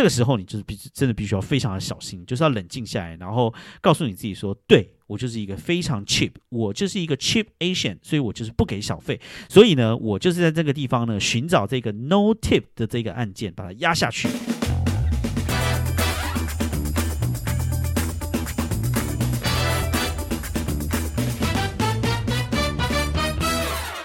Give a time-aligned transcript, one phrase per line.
[0.00, 3.52] 这个时候你就是必真的必须要非常的小心，就是要冷静下来，然后
[3.82, 14.26] 告诉你自己说，对我就是一个非常 cheap，我就是一个 cheap Asian，所以我就是不给小费，所以呢，我就是在这个地方呢寻找这个 no tip 的这个案件，把它压下去。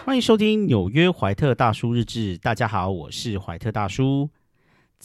[0.03, 2.37] 欢迎收听纽约怀特大叔日志。
[2.39, 4.29] 大家好，我是怀特大叔。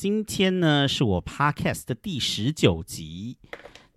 [0.01, 3.36] 今天呢是我 Podcast 的第十九集。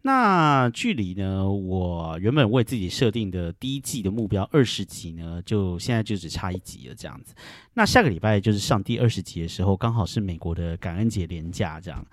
[0.02, 7.34] 那距离呢，我原本为自己设定的第一季的目标二十集呢，就现在就只差一集了，这样子。
[7.74, 12.06] 那下个礼拜就是上第二十集的时候，刚好是美国的感恩节连假，这样。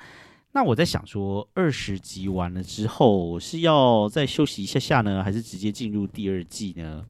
[0.53, 7.07] 那我在想说，二十集完了之后是要再休息一下下呢，还是直接进入第二季呢？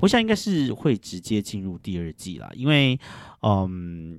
[0.00, 2.98] 我想应该是会直接进入第二季啦，因为，
[3.42, 4.18] 嗯，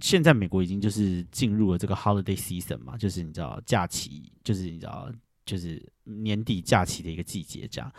[0.00, 5.10] 现在美国已经就是进入了这个 holiday season 嘛，就是你知道假期，就是你知道。
[5.44, 7.92] 就是年底假期的一个季节，这样。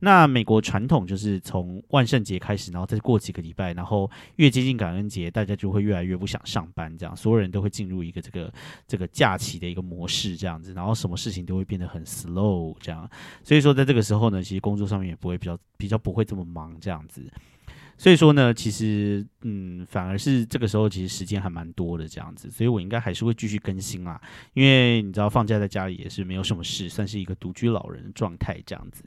[0.00, 8.52] 那美国传统就是从万圣节开始，然后再过几个礼拜，然后越接近感恩节，大家就会越来越不想上班，这样，所有人都会进入一个这个
[8.86, 13.08] 这个假期的一个模式，这样子，然后什么事情都会变得很 slow，这样。
[13.42, 17.30] 所以说，在这个时候呢，其实工作上面也不会比较比较不会这么忙，这样子。
[18.00, 24.18] 所以说呢，其实嗯，反而是这个时候其实时间还蛮多的这样子，所以我应该还是会继续更新啦。
[24.54, 29.04] 因为你知道放假在家里也是没有什么事，算是一个独居老人的状态这样子。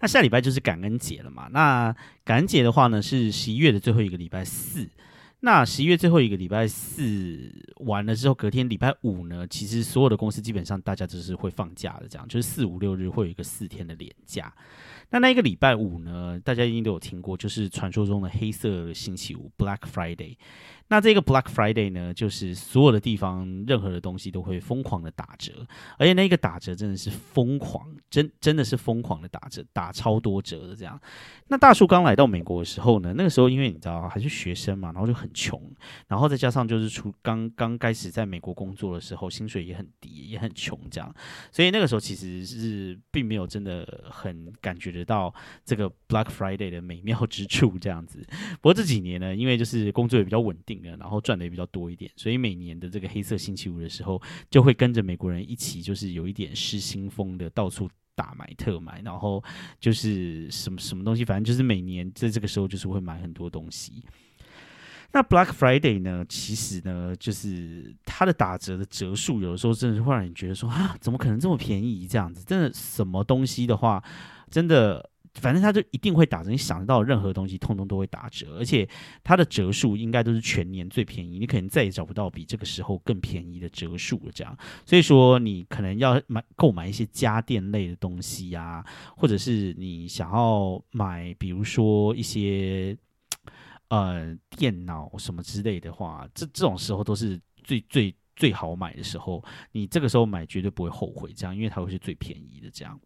[0.00, 1.48] 那下礼拜就是感恩节了嘛？
[1.52, 4.90] 那感恩节的话呢，是十一月的最后一个礼拜四。
[5.38, 14.52] 那十一月最后一个礼拜四完了之后，隔天礼拜五呢，其实所有的公司基本上大家都是会放假的，这样就是四五六日会有一个四天的连假。
[15.14, 20.36] 那那一个礼拜五呢，大家一定都有听过，就是传说中的黑色星期五 （Black Friday）。
[20.88, 25.66] 那这个 Black Friday 呢，就是所有的地方任何的东西都会疯狂的打折，
[25.98, 31.00] 而且那个打折真的是疯狂，真真的是疯狂的打折，打超多折的这样。
[31.48, 35.60] 那大叔刚来到美国的时候呢，那个时候因为你知道还是学生嘛，然后就很穷，
[36.06, 41.14] 然后再加上就是出刚刚开始在美国工作的时候，薪水也很低，也很穷这样，
[41.50, 45.34] 所以那个时候其实是并没有真的很感觉得到
[45.64, 48.24] 这个 Black Friday 的美妙之处这样子。
[48.60, 50.73] 不过这几年呢，因为就是工作也比较稳定。
[50.82, 54.20] 然后赚的也比较多一点，所以每年的这个黑色星期五的时候，
[54.50, 59.42] 就会跟着美国人一起，就是有一点失心疯的到处大买特买，然后
[59.80, 64.04] 就是什么什么东西，反正就是每年在这个时候就是会买很多东西。
[65.12, 72.06] 那 Black Friday 呢，其实呢，就是它的打折的折数，有的时候真的是会让你觉得说啊，怎么可能这么便宜？
[72.06, 74.02] 这样子，真的什么东西的话，
[74.50, 75.10] 真的。
[75.34, 78.88] 反正它就一定会打折，你想得到任何东西，通通都会打折，而且
[79.22, 84.32] 它的折数应该都是全年最便宜，你可能再也找不到比这个时候更便宜的折数了。
[84.32, 84.56] 这样，
[84.86, 88.84] 所以说你可能要买购买一些家电类的东西呀，
[89.16, 92.96] 或者是你想要买，比如说一些
[93.88, 102.98] 呃电脑什么之类的话，这这种时候都是最最最好买的时候，你这个时候买绝对不会后悔，这样，因为它会是最便宜的这样。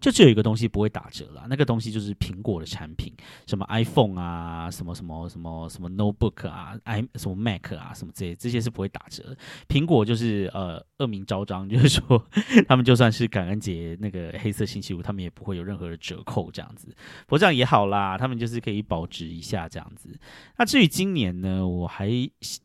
[0.00, 3.12] 就只有一个东西不会打折了，那个东西就是苹果的产品，
[3.46, 9.36] 什么 iPhone 啊，什么什么什么什么 Notebook 啊，i 什么 Mac 啊，什么这些这些是不会打折。
[9.68, 12.24] 苹果就是呃恶名昭彰， 就是说
[12.66, 16.88] 他们就算是感恩节那个黑色星期五，他们也不会有任何的折扣这样子。
[17.26, 20.18] 不过这样也好啦，他们就是可以保值一下这样子。
[20.56, 22.10] 那至于今年呢，我还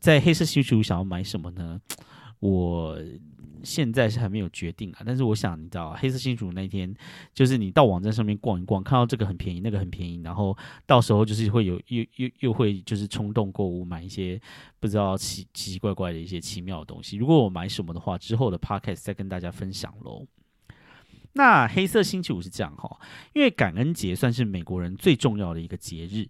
[0.00, 1.80] 在黑色星期五想要买什么呢？
[2.40, 2.98] 我。
[3.66, 6.94] 现在是还没有决定啊，但是我想你知道，黑色星期五那天，
[7.34, 10.56] 就是你到网站上面逛一逛，看到这个很便宜，那个很便宜，然后
[10.86, 14.40] 到时候就是会有又又又会就是冲动购物，买一些
[14.78, 17.16] 不知道奇奇奇怪怪的一些奇妙的东西。
[17.16, 20.24] 如果我买什么的话，之后的 podcast 再跟大家分享喽。
[21.36, 22.98] 那黑色星期五是这样哈，
[23.34, 26.26] 因为感恩节算是美国人最重要的一个节日。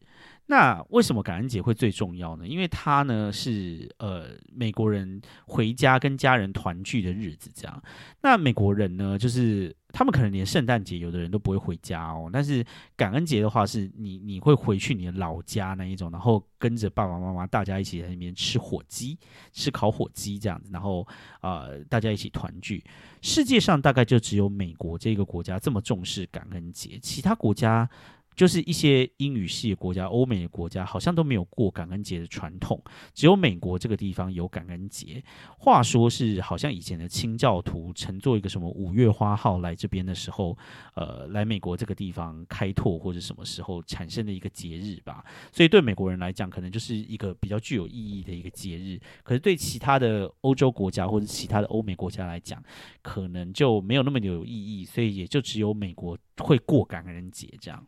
[0.49, 2.47] 那为什么感恩节会最重要呢？
[2.47, 7.83] 因为它呢是呃美国人回家跟家人团聚的日子，这样。
[8.23, 12.63] 那美国人呢，就是他们可能连圣诞节有的人都不会回家哦，但是
[12.99, 19.19] 感恩节的话，是你你会回去你的老家那一种，然后跟着爸爸妈妈大家一起在那边吃火鸡，
[19.55, 21.09] 吃烤火鸡这样子，然后
[21.41, 22.85] 呃大家一起团聚。
[23.23, 27.89] 世界上大概就只有美国这个国家这么重视感恩节，其他国家。
[28.37, 32.81] 就是一些英语系的国家、欧美的国家，好像都没有过感恩节的传统，
[33.15, 35.25] 只有美国这个地方有感恩节。
[35.59, 40.57] 话说是好像以前的清教徒乘坐一个什么五月花号来这边的时候，
[40.95, 45.25] 呃，来美国这个地方开拓或者什么时候产生的一个节日吧。
[45.51, 49.01] 所以对美国人来讲，可能就是一个比较具有意义的一个节日。
[49.23, 52.63] 可是对其他的欧洲国家或者其他的欧美国家来讲，
[53.01, 54.85] 可能就没有那么有意义。
[54.85, 57.83] 所以也就只有美国会过感恩节这样。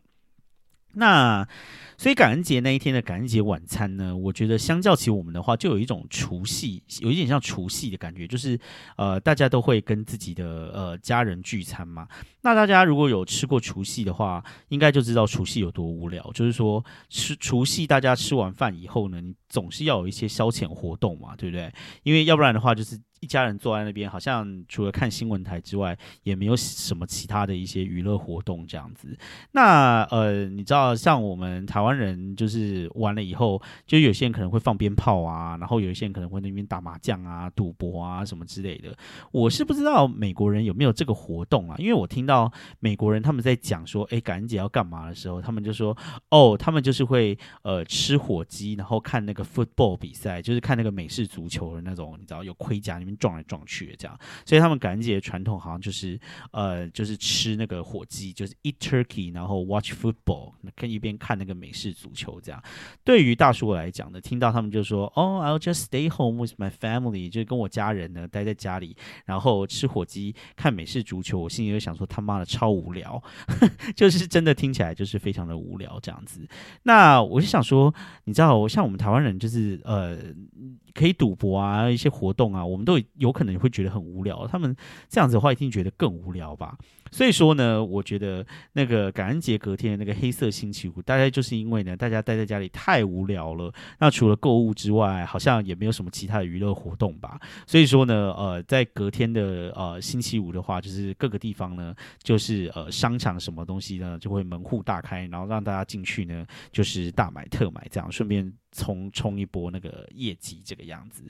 [0.93, 1.47] 那
[1.97, 8.57] 所以感恩节那一天的感恩节晚餐呢，我觉得相较起我们的话，就有一种除夕，有一点像除夕的感觉，就是
[8.95, 12.07] 呃，大家都会跟自己的呃家人聚餐嘛。
[12.41, 16.23] 那大家如果有吃过除夕的话，应该就知道除夕有多无聊。
[16.33, 21.71] 就是说吃除夕，大家吃完饭以后呢，你总是要有一些消遣活动嘛，对不对？
[22.03, 22.99] 因为要不然的话，就是。
[23.19, 29.17] 一家人坐在那边，好像除了看新闻台之外，也没有什么其他的一些娱乐活动这样子。
[29.51, 38.95] 那呃，你知道，像我们台湾人，就是完了以后，就有些人可能会放鞭炮啊，然后有一些人可能会那边打麻将啊、赌博啊什么之类的。
[39.31, 41.75] 我是不知道美国人有没有这个活动啊？
[41.77, 45.97] 因为我听到美国人他们在讲说，哎，感恩节要干嘛的时候，他们就说，
[46.29, 53.08] 哦，他们就是会呃吃火鸡，然后看那个 football 比赛，就是看那个美式足球的那种，你知道有盔甲里面。
[53.17, 56.19] 撞来撞去的这样，所以他们感恩节传统好像就是
[56.51, 62.61] 呃，就是吃那个火鸡，就是 eat turkey，然后 watch football，看一边看那个美式足球这样。
[63.03, 68.95] 对于大叔来讲呢，听到他们就说哦，I'll just stay home with my family，就是跟我家人呢待在家里，
[69.25, 71.39] 然后吃火鸡看美式足球。
[71.39, 73.21] 我心里就想说他妈的超无聊，
[73.95, 76.47] 就是真的听起来就是非常的无聊这样子。
[76.83, 77.93] 那我就想说，
[78.25, 80.17] 你知道，像我们台湾人就是呃。
[80.91, 84.47] 可以赌博啊，一些活动啊，我们都有可能你会觉得很无聊。
[84.47, 84.75] 他们
[85.07, 86.77] 这样子的话，一定觉得更无聊吧。
[87.11, 93.73] 所以说呢，我觉得那个感恩节隔天的那个黑色星期五，大概就是因为呢，大家待在家里太无聊了。
[93.97, 97.39] 那除了购物之外，好像也没有什么其他的娱乐活动吧。
[97.65, 111.23] 所以说呢，呃，在隔天的呃星期五的话，就是各个地方呢，就是呃商场什么东西呢，就会门户大开，然后让大家进去呢，就是大买特买，这样顺便冲冲一波那个业绩，这个样子。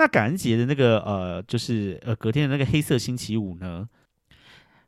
[0.00, 3.86] 那感恩节的那个呃，就是呃隔天的那个黑色星期五呢？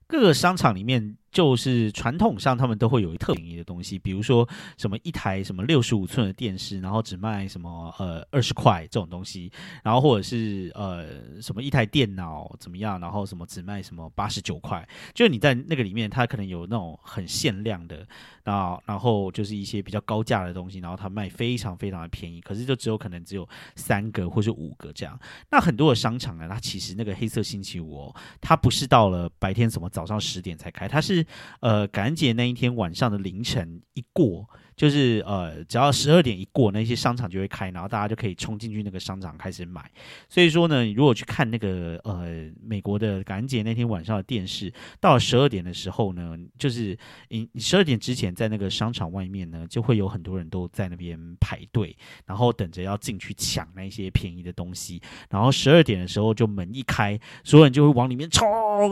[0.07, 1.19] 各个商场里面。
[1.33, 4.47] 就是传统上他们都会有一特便宜的东西，比如说
[4.77, 9.51] 什么一台什么六十五寸的电视，然后只卖什么呃二十块这种东西，
[9.83, 18.07] 然后或者是呃什么一台电脑怎么样，然后什么只卖什么八十九块，就是你在那个里面，它可能有那种很限量的，
[18.45, 25.19] 啊，然后就是一些比较高价的东西，然后它卖非常非常的便宜，可是就只有可能只有三个或是五个这样。
[25.51, 31.22] 那很多的商场呢，它其实那个黑色星期五，哦它不是到了白天什么早上十点才开，它是。
[31.61, 34.49] 呃，感恩节那一天晚上的凌晨一过。
[34.77, 39.91] 就是呃，只要十二点一过，那些商场就会开，然后大家就可以冲进去那个商场开始买。
[40.29, 46.97] 所以说呢，如果去看那个呃美国的感恩节那天晚上的电视，到了十二点的时候呢，就是
[47.29, 51.97] 你十二点之前在那个商场外面呢，就会有很多人都在那边排队，
[52.27, 55.01] 然后等着要进去抢那些便宜的东西。
[55.31, 58.47] 然后十二点的时候就门一开，所有人就会往里面冲，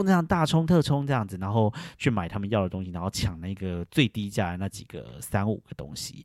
[0.05, 6.25] 这样大冲特冲这样子，然后去买他们要的东西，然后抢那个最低价的那几个三五东西，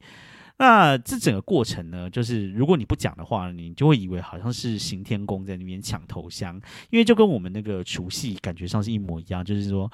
[0.57, 6.55] 那这整个过程呢，就是如果你不讲的话，你就会以为好像是刑天宫在那边抢头香，
[6.89, 9.91] 因为就跟我们那个除夕感觉上是一模一样，就是说。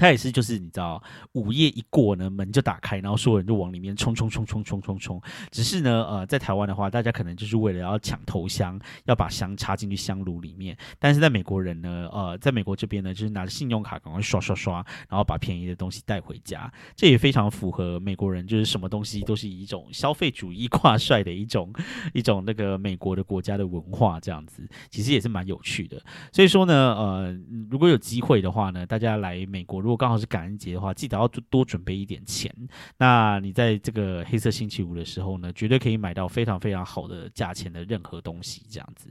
[0.00, 1.02] 他也是，就是你知道，
[1.32, 5.20] 午夜一过呢，门就打开，然后所有人就往里面冲冲冲冲冲冲冲。
[5.50, 10.74] 只是呢，呃，在台湾的话，大家可能就是为了要抢头香，要把香插进去香炉里面。
[10.98, 14.76] 但是在美国人呢，呃，在美国这边呢，就是拿着信用卡赶快刷刷刷，
[15.10, 16.72] 然后把便宜的东西带回家。
[16.96, 21.70] 这也非常符合美国人，就是什么东西都是以一种消费主义挂帅的一种
[22.14, 26.02] 一种那个美国的国家的文化这样子，其实也是蛮有趣的。
[26.32, 27.38] 所以说呢，呃，
[27.70, 29.80] 如果有机会的话呢，大家来美国。
[29.89, 32.54] 如如果刚好是感恩节的话，记得要多准备一点钱。
[32.96, 39.08] 那你在这个黑色星期五的时候呢，绝对可以买到非常非常好的价钱的任何东西，这样子。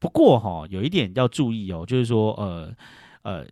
[0.00, 2.74] 不过哈，有一点要注意哦，就是说，呃
[3.22, 3.46] 呃，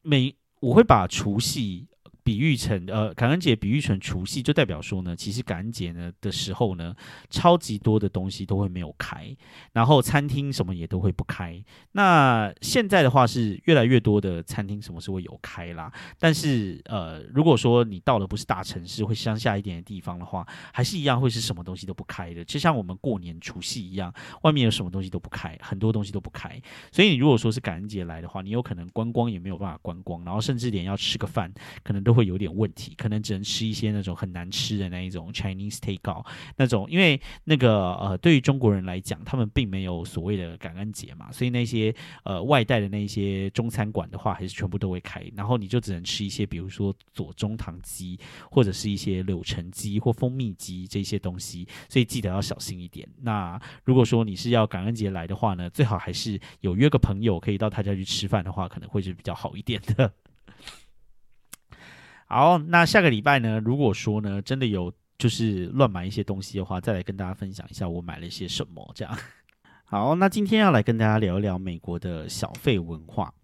[0.00, 1.86] 每我会把除夕。
[2.22, 6.94] 比喻成呃感恩节比喻成除夕，就代表说呢，其实感恩节呢的时候呢，
[7.28, 9.34] 超级多的东西都会没有开，
[9.72, 11.60] 然后餐厅什么也都会不开。
[11.92, 24.12] 那现在的话是越来越多的餐厅什么是会有开啦，但是呃如果说你到了不是大城市，会乡下一点的地方的话，还是一样会是什么东西都不开的，就像我们过年除夕一样，
[24.42, 26.60] 外面有什么东西都不开，很多东西都不开。
[26.92, 31.50] 所以你如果说是感恩节来的话，你有可能观光也没有办法观光，然后甚至连要吃个饭
[31.82, 32.09] 可能都。
[32.10, 36.26] 都会有点问题，可能只能吃一些那种很难吃的那一种 Chinese takeout
[36.56, 48.18] 那种，因为那个呃，对于中国人来讲，他们并没有所谓的感恩节嘛，所以那些呃外带的那些中餐馆的话，还是全部都会开，然后你就只能吃一些，比如说左宗棠鸡，
[48.50, 53.08] 或者是一些柳橙鸡或蜂蜜鸡这些东西，所以记得要小心一点。
[53.22, 60.12] 那如果说你是要感恩节来的话呢，最好还是有约个朋友可以到他家去吃饭的话，可能会是比较好一点的。
[62.32, 63.58] 好，那下个礼拜呢？
[63.58, 68.88] 如果说呢，真的有就是乱买一些东西的话，再来跟大家分享一下我买了些什么。
[68.94, 69.18] 这样，
[69.84, 73.34] 好，那今天要来跟大家聊一聊美国的小费文化。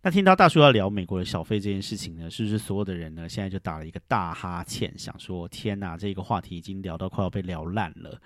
[0.00, 8.20] 那听到大叔要聊美国的小费这件事情呢，是不是所有的人呢现在就打了一个大哈欠，想说天哪，这个话题已经聊到快要被聊烂了。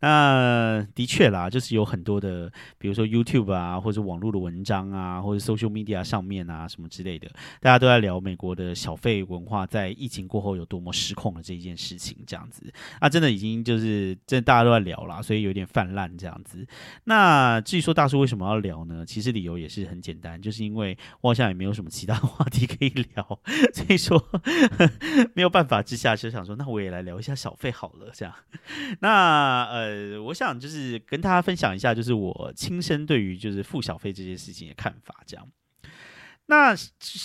[0.00, 7.26] 那的确啦，就是有很多的，比如说 YouTube 啊，或者网络的文章啊，或者 Social Media 上面啊什么之类的，
[7.58, 12.70] 大家都在聊美国的小费文化在疫情过后有多么失控的这一件事情，这样子。
[13.00, 16.66] 那真的已经就是真大家都在聊啦，所以有点泛滥这样子。
[17.04, 19.06] 那至于说大叔为什么要聊呢？
[19.06, 20.96] 其实理由也是很简单，就是因为。
[21.24, 23.40] 我好像也没有什么其他话题可以聊，
[23.72, 24.22] 所以说
[25.32, 28.10] 没有办法之下，就想说，那我也来聊一下小费好了。
[28.12, 28.34] 这样，
[29.00, 35.48] 那呃，我想就是跟大家分享一下，就是我亲身对于就是付小费这件事情的看法，这样。
[36.46, 36.74] 那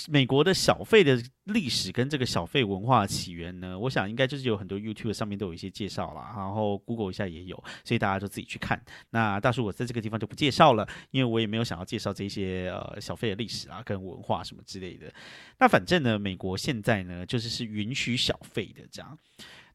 [0.07, 3.77] 美国的小费的历史跟这个小费文化起源呢？
[3.77, 8.81] 我想应该就是有很多 YouTube 上面都有一些介绍啦，然后 Google 一下也有，所以大家就自己去看。
[9.09, 15.13] 那大叔我在这个地方就不介绍了，因为我也没有想要介绍这些呃小费的历史啊跟文化什么之类的。
[15.59, 19.17] 那反正呢，美国现在呢就是是允许小费的这样。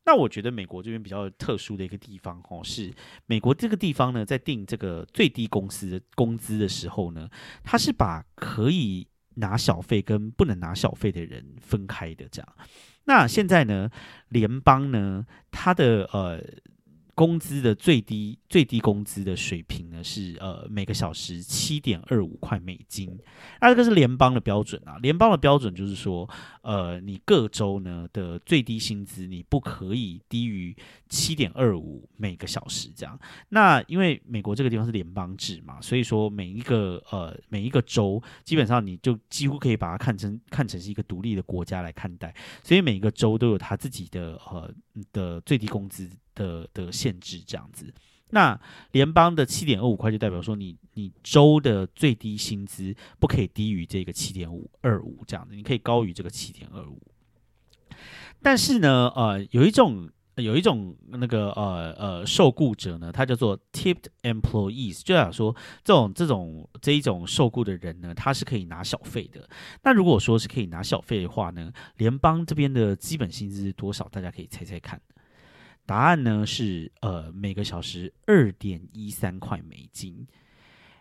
[0.07, 2.93] 那我觉得美国这边比较特殊的一个地方哦，是
[3.27, 7.29] 美国这个地方呢在定这个最低公司的工资的时候呢，
[7.63, 12.49] 它是把可以拿小费跟不能拿小费的人分开的，这样。
[13.05, 13.91] 那现在呢，
[14.29, 16.43] 联邦呢，它的呃。
[17.17, 23.19] 工资的最低最低工资的水平是呃每个小时七点二五块美金，
[23.61, 24.99] 那这个是联邦的标准啊。
[24.99, 26.29] 联邦的标准就是说，
[26.61, 30.77] 呃，你各州呢的最低薪资你不可以低于
[31.09, 33.19] 七点二五每个小时这样。
[33.49, 44.71] 那因为美国这个地方是联邦制嘛，所以说每一个呃每一个州基本上你就几乎可以把它看成看成是一个独立的国家来看待，所以每一个州都有它自己的呃
[45.13, 46.11] 的最低工资。
[46.37, 47.87] 的的限制这样子，
[48.35, 48.61] 那
[48.91, 57.01] 联邦的七点二五块就代表说你你州的最低薪资不可以低于这个七点五二五这样子，你可以高于这个七点二五。
[58.43, 69.49] 但是呢，呃，有一种有一种那个呃呃受雇者呢，他叫做 tipped employees，就想说这种这种这一种受雇的人呢，他是可以拿小费的。
[69.85, 74.09] 那如果说是可以拿小费的话呢，联邦这边的基本薪资是多少？
[74.09, 75.01] 大家可以猜猜看。
[75.87, 80.27] 答案呢是呃每个小时二点一三块美金，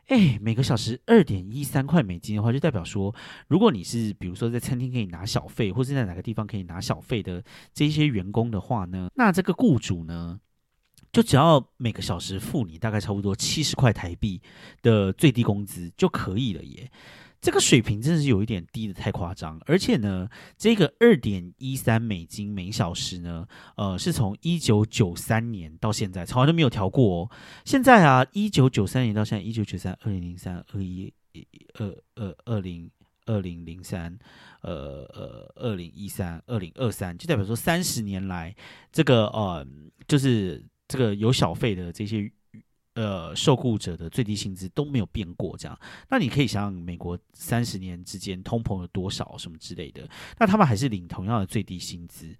[0.07, 3.15] 哎，每个小时二点一三块美金的话，就代表说，
[3.47, 10.39] 如果你是比如说在餐厅可以拿小费，或是在哪个地方可以拿小费的这些员工的话呢，那这个雇主呢，
[11.11, 14.41] 就只要每个小时付你大概差不多七十块台币
[14.81, 16.91] 的最低工资就可以了耶。
[17.43, 23.45] 这个水平真的是有一点低的太夸张，而且呢，这个二点一三美金每小时呢，
[23.75, 27.31] 呃，是从一九九三年到现在从来都没有调过哦。
[27.65, 31.13] 现在啊，一九九三年到现在，一九九三、二零零三、二一、
[31.73, 32.89] 二二二零
[33.25, 34.17] 二零零三，
[34.61, 38.55] 呃呃，二零一三、二零二三，就代表说三十年来，
[38.89, 39.67] 这个呃，
[40.07, 42.31] 就是这个有小费的这些。
[42.95, 50.07] 呃，受雇者的最低薪资都没有变过，这样，那你可以想想，美国三十年之间通膨有多少，什么之类的，
[50.37, 52.35] 那他们还是领同样的最低薪资。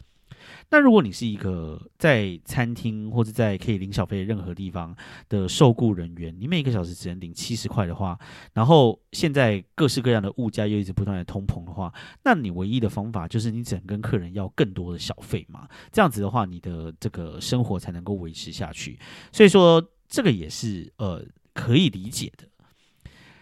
[0.69, 4.95] 那如果你是一个在餐厅或者在可以领小费的任何地方
[5.29, 8.19] 的受雇人员，你每个小时只能领七十块的话，
[8.53, 11.91] 然后现在各式各样的物价又一直不断的通膨的话，
[12.23, 18.99] 那你唯一的方法就是你只能跟客人要更多的小费嘛，这样子的话，你的这个生活才能够维持下去。
[19.31, 19.83] 所以说。
[20.07, 22.47] 这个也是呃可以理解的，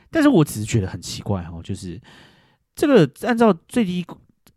[0.10, 2.02] 但是我只是觉得很奇怪哦，就是
[2.76, 4.06] 这个按照最低。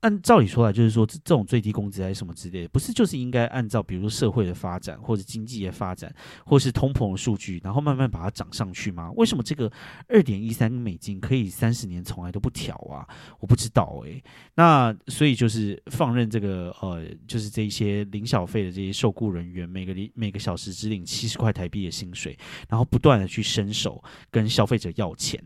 [0.04, 9.10] 按照理说来，就是说这种最低工资还是什么之类的，不是就是应该按照比如说社会的发展或者经济的发展，或是通膨的数据，然后慢慢把它涨上去吗？
[9.12, 9.72] 为什么这个
[10.06, 13.08] 二点一三美金可以三十年从来都不调啊？
[13.40, 14.22] 我不知道诶。
[14.56, 25.42] 那所以就是放任这个呃，就是这一些领小费的这些受雇人员，每个每个小时只领七十块台币的薪水，然后不断的去伸手跟消费者要钱。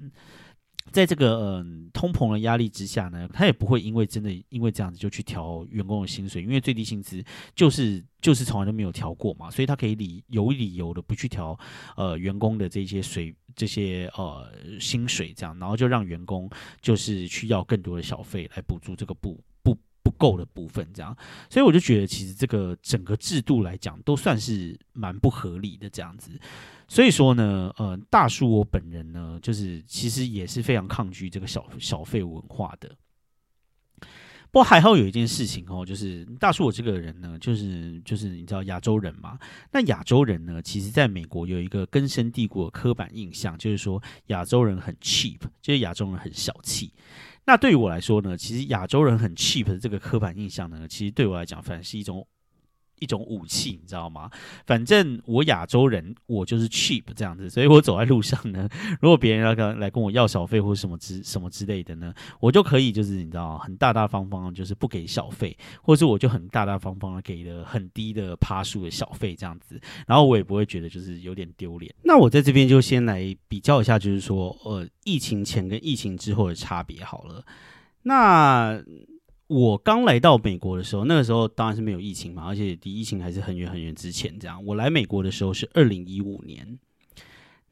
[0.90, 7.23] 在这个嗯通膨的压力之下呢，他也不会因为真的因为这样子就去调员工的薪水，因为最低薪资
[7.54, 11.59] 就是就是从来都没有调过嘛，所以他可以理有理由的不去调
[11.97, 16.49] 呃员工的这些水这些呃薪水这样，然后就让员工
[16.80, 21.16] 就是去要更多的小费来补助这个不不不够的部分这样，
[21.50, 26.30] 所以我就觉得其实这个整个制度来讲都算是蛮不合理的这样子。
[26.90, 32.90] 所以说呢，呃，大叔我本人呢，就是其实也是非常抗拒这个小小费文化的。
[34.50, 39.38] 不过还好有一件事情哦，就是大叔我这个人呢，就是就是你知道亚洲人嘛，
[39.71, 46.90] 那亚洲人呢，其实在美国有一个根深蒂固的刻板印象，就是说亚洲人很 cheap，就是亚洲人很小气。
[47.45, 52.26] 那对于我来说呢，其实亚洲人很 cheap 的这个刻板印象呢，其实对我来讲，反而是一种。
[53.00, 54.30] 一种武器，你知道吗？
[54.66, 58.68] 反正我亚洲人，我就是 cheap 这样子，所以我走在路上呢，
[59.00, 71.94] 如果别人要跟来跟我要小费或什么之什么之类的呢，我就可以就是你知道，很大大方方就是不给小费，或是我就很大大方方的给了很低的趴数的小费这样子，然后我也不会觉得就是有点丢脸。
[72.02, 77.44] 那我在这边就先来比较一下，就是说呃，疫情前跟疫情之后的差别好了。
[78.02, 78.82] 那
[79.48, 84.38] 我刚来到美国的时候，那个时候当然是没有疫情嘛，而且离疫情还是很远很远之前。
[84.38, 86.78] 这样，我来美国的时候是二零一五年。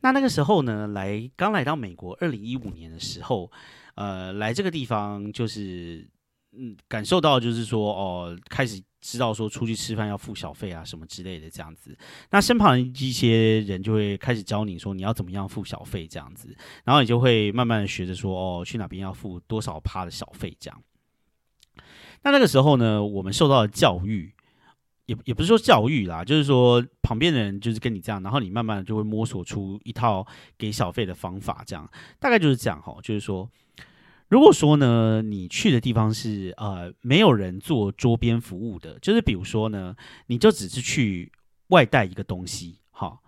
[0.00, 3.50] 那那个时候呢，来刚来到美国，二零一五年的时候，
[3.94, 6.08] 呃，来这个地方就是
[6.52, 11.96] 嗯，感受到就是说哦，开始知道说出去吃饭要付小费啊什么之类的这样子。
[12.30, 20.82] 那身旁一些人就会开始教你说你要怎么样付小费这样子，然后你就会慢慢的学着说哦，去哪边要付多少趴的小费这样。
[22.22, 24.32] 那那个时候呢，我们受到的教育，
[25.06, 30.26] 也也不是说教育啦，就是说旁边的人就是跟你这样，然后你慢慢的就会摸索出一套
[30.58, 32.96] 给小费的方法，这样大概就是这样哈。
[33.02, 33.48] 就是说，
[34.28, 39.94] 如果说呢，你去的地方是呃没有人做桌边服务的，就是比如说呢，
[40.26, 41.30] 你就只是去
[41.68, 43.20] 外带一个东西哈，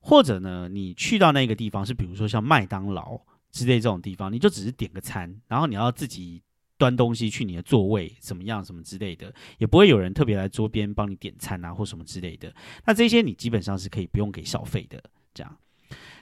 [0.00, 3.20] 或者呢，你去到那个地方是比如说像麦当劳
[3.52, 6.42] 之类这种地方，你就只是点个餐，然后你要自己。
[6.82, 8.64] 端东西去你的座位怎么样？
[8.64, 12.52] 什么之类的，也不会有人特别来桌边帮你点餐啊，或什么之类的。
[12.84, 15.00] 那这些你基本上是可以不用给小费的。
[15.32, 15.56] 这样，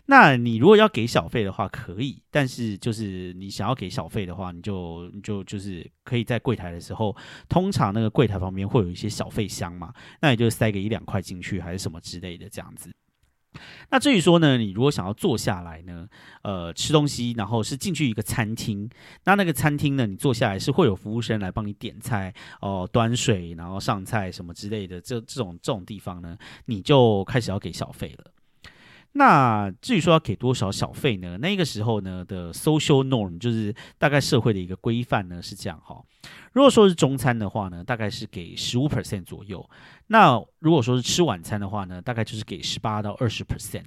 [0.05, 7.17] 那你如果要给小费的话，可以，但是就是你想要给小费的话，你就你就就是可以在柜台的时候，
[7.49, 12.91] 通常那个柜台旁边会有一些小费箱嘛，那你就塞个一两块进去，还是什么之类的这样子。
[13.91, 16.09] 那至于说呢，你如果想要坐下来呢，
[16.43, 18.89] 呃，吃东西，然后是进去一个餐厅，
[19.25, 28.31] 那那个餐厅呢，你坐下来是会有服务生来帮你点菜哦，端水，然后上菜什么之类的，这这种这种地方呢，你就开始要给小费了。
[29.13, 31.37] 那至于说要给多少小费呢？
[31.39, 36.01] 那个时候呢的 social norm 就是大概社会的一个规范呢是这样哈。
[36.53, 39.69] 如果说是中餐的话呢，大概是给十五 percent 左右。
[40.09, 43.85] 那如果说是吃晚餐的话呢，大概就是给十八到二十 percent。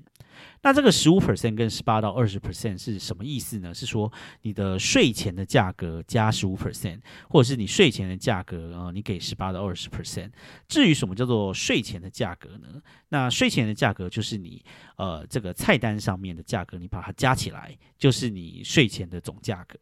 [0.62, 3.74] 那这个十五 percent 跟十八到二十 percent 是什么意思呢？
[3.74, 10.32] 是说你的税前的价格加十五 percent，或者是你税前的价格啊，你给十八到二十 percent。
[10.68, 12.82] 至于什么叫做税前的价格呢？
[13.10, 14.64] 那税前的价格就是你
[14.98, 19.78] 呃这个菜单上面的价格，你把它加起来，就是你税前的总价格。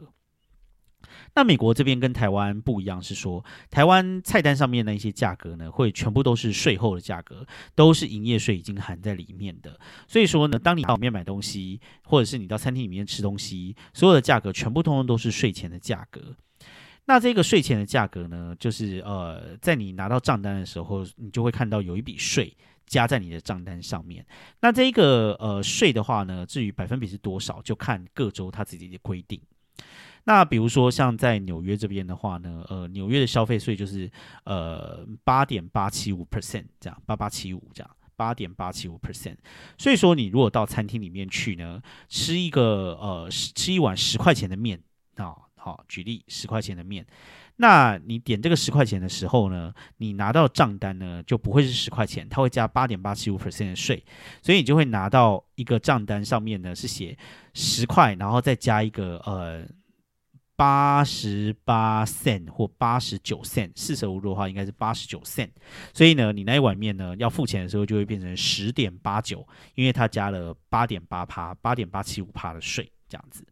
[1.34, 9.80] 那美国这边跟台湾不一样，是说台湾菜单上面的一些价格呢，会全部都是税后的价格，都是营业税已经含在里面的。
[10.08, 16.36] 所以说呢，当你到里面买东西，或者是你到餐厅里面吃东西，所有的价格全部通通都是税前的价格。
[17.06, 24.26] 那这个税前的价格呢，就是呃，在你拿到账单的时候，你就会看到有一笔税加在你的账单上面。
[24.60, 29.42] 那这个呃税的话呢，至于百分比是多少，就看各州它自己的规定。
[30.26, 34.10] 那比如说像在纽约这边的话呢，呃，纽约的消费税就是
[34.44, 39.36] 呃八点八七五 percent 这样，八八七五这样，八点八七五 percent。
[39.80, 44.80] 所以说你如果到餐厅里面去呢，吃一个呃吃一碗十块钱的面
[45.16, 47.04] 啊，好，举例十块钱的面，
[47.56, 54.04] 那你点这个十块钱的时候呢，你拿到账单呢就不会是十块钱，它会加八点八七五 percent 的税，
[54.44, 57.18] 所以你就会拿到一个账单上面呢是写
[57.56, 59.66] 十块，然后再加一个呃。
[60.62, 65.50] 八十八 cent 或八十九 cent，四舍五入的话应该是八十九 cent。
[65.92, 69.44] 所以呢，你那一碗面呢要付钱的时候就会变成十点八九，
[69.74, 73.44] 因为它加了八点八趴、八点八七五趴的税这样子。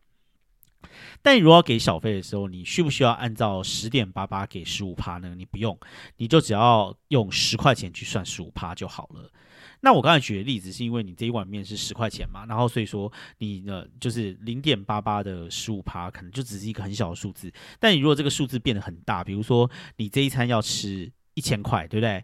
[1.24, 5.34] 但你如果要给小费的时候，你需不需要按照十点八八给十五趴呢？
[5.36, 5.76] 你不用，
[6.18, 9.32] 你就只要用十块钱去算十五趴就好了。
[9.82, 17.52] 那我刚才举的例子是因为你这一碗面是十块钱嘛，然后所以说你呢就是零点八八的十五趴，可能就只是一个很小的数字。
[17.80, 22.24] 但你如果这个数字变得很大，比如说你这一餐要吃一千块，对不对？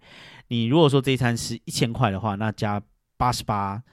[0.50, 2.82] 你如果说这一餐是一千块的话，那加
[3.18, 3.84] 八十八。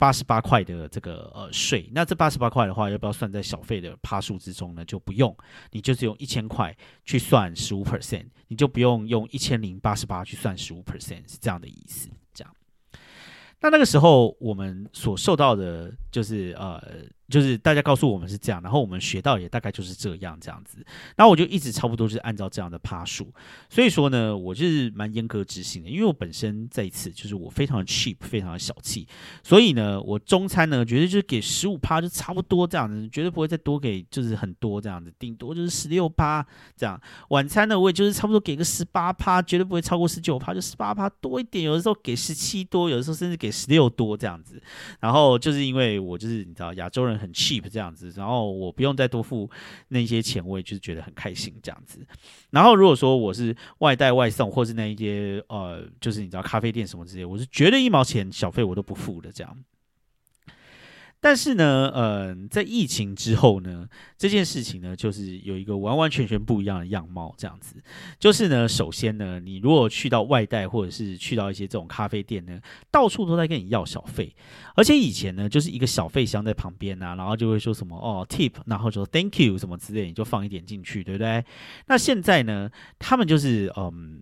[0.00, 4.84] 八十八块的这个呃税，那这八十八块的话，要不要算在小费的趴数之中呢？
[4.84, 5.36] 就不用，
[5.72, 6.72] 你就是用一千块
[7.04, 12.08] 去算十五 percent，你就不用用一千零八十八去算十五 percent，是这样的意思。
[13.60, 16.82] 那那个时候我们所受到的就是呃。
[17.28, 20.78] 就是大家告诉我们是这样，然后我们学到也大概就是这样这样子，
[21.14, 23.30] 然后我就一直差不多就是按照这样的趴数，
[23.68, 29.06] 所以说呢，我就是蛮严格执行的，因为我本身在一次就是我非常的 cheap，非常的小气，
[29.42, 36.42] 所以呢，我中餐呢绝对就是给十五趴就差不多这样子，绝对不会再多给就是很多这样子，顶多就是十六趴
[36.78, 36.98] 这样。
[37.28, 44.58] 晚餐呢我也就是差不多给个十八趴，绝对不会超过十九趴，就十八趴多一点，有的时候给十七多，有的时候甚至给十六多这样子。
[45.00, 47.17] 然后就是因为我就是你知道亚洲人。
[47.18, 49.50] 很 cheap 这样子，然后我不用再多付
[49.88, 52.06] 那些钱，我也就是觉得很开心这样子。
[52.50, 59.56] 然后如果说我是外带外送，或是那一些呃，就是你知道咖啡店什么之类，我是绝对一毛钱小费我都不付的这样。
[61.20, 67.34] 但是呢，嗯，在疫情之后呢，这件事情呢，就是有一个完完全全不一样的样貌。
[67.36, 67.74] 这样子，
[68.18, 74.34] 就是呢，首先呢，你如果去到外带，或者是去到一些这种咖啡店呢，到处都在跟你要小费，
[74.74, 81.44] 而且以前呢，就是一个小费箱在旁边啊，然后就会说什么哦 tip，然后说 thank you 什么之类，你就放一点进去，对不对？
[81.86, 84.20] 那现在呢，他们就是嗯，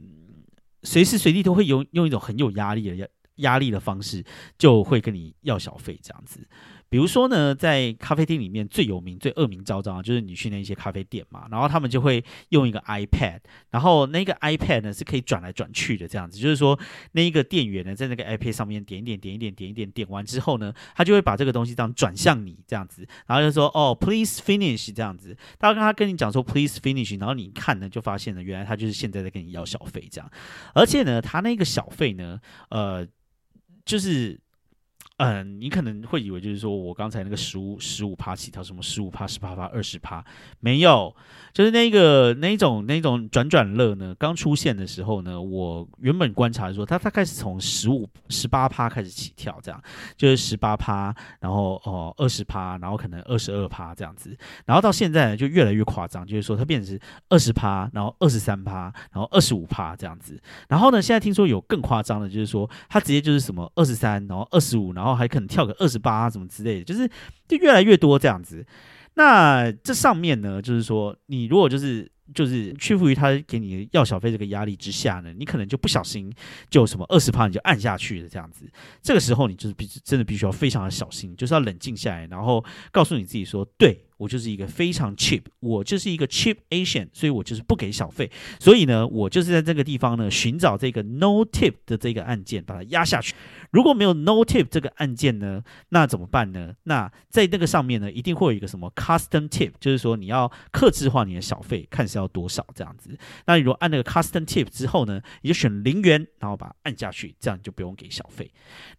[0.83, 3.07] 随时随地都会用用一种很有压力的压
[3.37, 4.25] 压力的方式，
[4.57, 6.41] 就会跟你要小费这样子。
[6.89, 16.79] 比如说呢，在咖啡厅里面最有名、最恶名昭彰，就是你去那些咖啡店嘛，然后他们就会用一个 iPad，然后那个 iPad 呢是可以转来转去的，这样子，就是说
[17.13, 25.37] 那一个店员呢在那个 iPad 上面点一点、点一点、点一点，点完之后呢，他就会把这个东西这样转向你这样子，然后就说哦，Please finish 这样子。
[25.59, 30.31] 他跟他跟你讲说 Please finish，然后你看呢就发现了，原来他就是现在在跟你要小费这样，
[30.73, 32.39] 而且呢，他那个小费呢，
[32.71, 33.05] 呃，
[33.85, 34.41] 就是。
[35.19, 40.23] 嗯，你可能会以为就是说我刚才那个十五十五趴起跳，什么十五趴、十八趴、二十趴，
[40.61, 41.17] 没有，
[41.55, 49.83] 就是那个那种那种转转乐呢，刚出现的时候呢，我原本观察说，它大概是从十五十八趴开始起跳，这样
[50.19, 56.99] 就是十八趴，然后哦二十趴，然后可能二十二趴这样子，然后到现在呢就越来越夸张，就是说它变成
[57.31, 67.09] 二十趴，然后二十三趴，然后二十五趴这样子，然后呢现在听说有更夸张的，就是说它直接就是什么二十三，然后二十五，然后然后还可能跳个二十八什么之类的，就是
[67.47, 68.67] 就越来越多这样子。
[69.15, 76.29] 那这上面呢，就是说你如果就是就是屈服于他给你要小费这个压力之下呢，你可能就不小心
[76.69, 78.69] 就什么二十趴你就按下去了这样子。
[79.01, 84.03] 这个时候你就是必真的必须要非常的小心，就是要冷静下来，然后告诉你自己说对。
[84.17, 88.31] 我就是一个非常 cheap，我就是一个 cheap Asian，所以我就是不给小费。
[88.59, 93.35] 所以呢，我就是在这个地方呢寻找这个 no tip 的这个按键，把它压下去。
[93.71, 96.75] 如果没有 no tip 这个按键呢，那怎么办呢？
[96.85, 103.17] 那在那个上面呢，一定会有一个什么 custom tip，就是说你要克制化你的小费，看是要多少这样子。
[103.47, 108.51] 那如果按那个 custom tip 之后呢，你就选零元，然后把它按下去，这样就不用给小费。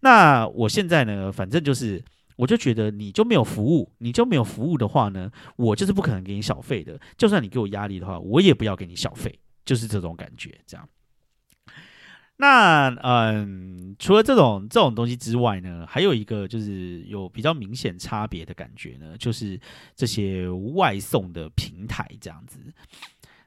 [0.02, 2.04] 那我现在呢，反正就是。
[2.38, 6.98] 我就觉得你就没有服务，你就没有服务的话呢，我就是不可能给你小费的。
[7.18, 10.58] 就算你给我压力的话，我也不要给你小费，就是这种感觉。
[10.66, 10.88] 这样。
[12.38, 19.60] 那嗯，除了这种这种东西之外呢，还有一个就是有比较明显差别的感觉呢，就是
[19.96, 22.60] 这些外送的平台这样子。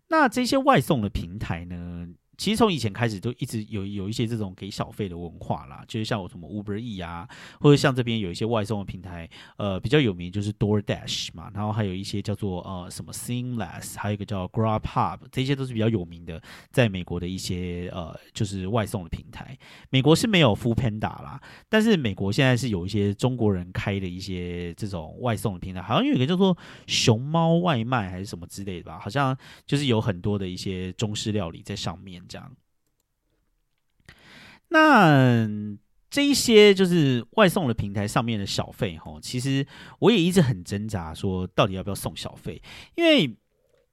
[0.08, 2.08] 那这些外送的平台呢？
[2.40, 7.28] 其实从以前开始就一直有有一些这种给小费的文化啦，就是像我什么 Uber E 啊，
[7.60, 19.54] 或者像这边有一些外送的平台，呃，比较有名就是 DoorDash 嘛，然后还有一些叫做呃什么 Seamless，还有一个叫 GrabHub，这些都是比较有名的，在美国的一些呃就是外送的平台。
[19.90, 32.18] 美国是没有 Food Panda 啦，但是美国现在是有一些中国人开的一些这种外送的平台，好像有一个叫做熊猫外卖还是什么之类的吧，好像就是有很多的一些中式料理在上面。
[32.30, 32.56] 这样，
[34.68, 35.48] 那
[36.08, 39.66] 这一些就是外送的平台上面的小费哈，其实
[39.98, 42.62] 我也一直很挣扎，说到底要不要送小费，
[42.94, 43.36] 因为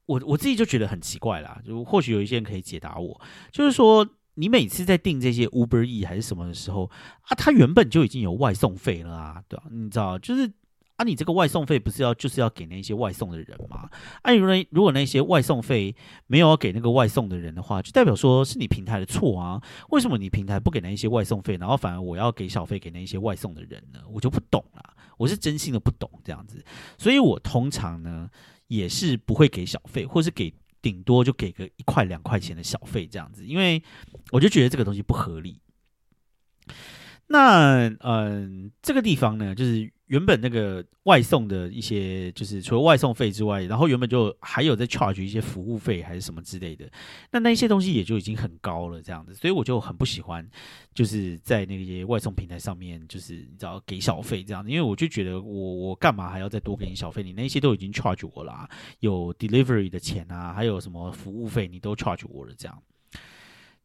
[0.06, 1.60] 我我自己就觉得很奇怪啦。
[1.64, 3.20] 就或许有一些人可以解答我，
[3.50, 6.88] 就是说你每次在订这些 Uber E 还是什么的时候
[7.22, 9.64] 啊，它原本就已经有外送费了啊，对吧？
[9.70, 10.52] 你知道，就是
[10.98, 13.88] 啊，你这个外送费不是要就是要给那些外送的人吗？
[14.22, 15.94] 啊，如果如果那些外送费
[16.26, 19.62] 没有给那个外送的人的话，就代表说是你平台的错啊？
[19.90, 24.00] 为什么你平台不给那一些外送费，然后反而我要给小费给那一些外送的人呢？
[24.10, 26.64] 我就不懂了，我是真心的不懂这样子，
[26.98, 28.28] 所以我通常呢
[28.66, 33.80] 也是不会给小费，或是给顶多就给个一块两块钱的小费这样子，因为
[34.32, 35.60] 我就觉得这个东西不合理。
[37.28, 39.92] 那嗯，这个地方呢，就是。
[40.08, 46.90] 原本那个外送的一些，就是除了外送费之外，然后原本就还有在 charge 一些服务费还是什么之类的，
[47.30, 50.48] 那那些东西也就已经很高了，这样子，所以我就很不喜欢，
[50.94, 57.22] 就是在那些外送平台上面，就是你知道给小费这样子，因为我就觉得我我干嘛还要再多给你小费？
[57.22, 58.68] 你那些都已经 charge 我啦，
[59.00, 62.82] 有 delivery 的钱啊，还有什么服务费你都 charge 我了，这样。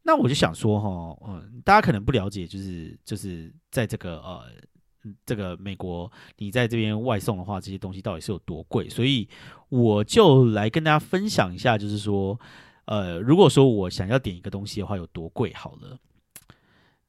[0.02, 4.44] 那我就想说哈，嗯，大家可能不了解，就是就是在这个呃。
[5.26, 8.88] 这个美国，你在这边外送的话，这些东西到底是有多贵？
[8.88, 9.28] 所以
[9.68, 12.38] 我就来跟大家分享一下，就是说，
[12.86, 15.52] 呃，如果说我想要点一个东西的话，有多贵？
[15.54, 15.98] 好了，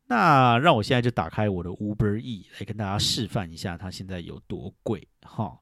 [0.07, 5.57] 那让我现在就打开我的 Uber E 来跟大家示范一下，它现在有多贵哈。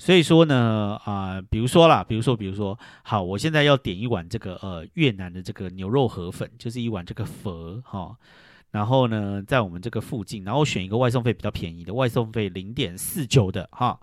[0.00, 8.16] 所以说呢，啊，比如说啦，比如说，比如说，好，我现在要点一碗这个呃越南的这个牛肉河粉，就是一碗这个粉哈。
[8.70, 13.98] 然后呢，在我们这个附近，然后选一个外送费比较便宜的，外送费零点四九的哈。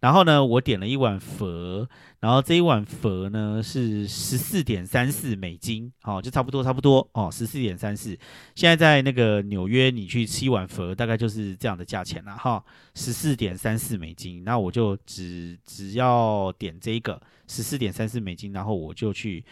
[0.00, 8.18] 然后呢，我点了一碗佛，然后这一碗佛呢是十四点三四美金，好，就差不多差不多哦，十四点三四。
[8.56, 12.64] 现在在那个纽约，你去吃一碗佛，大概就是这样的价钱了哈，
[12.96, 14.42] 十四点三四美金。
[14.42, 19.44] 那我就只只要点这个十四点三四美金，然后我就去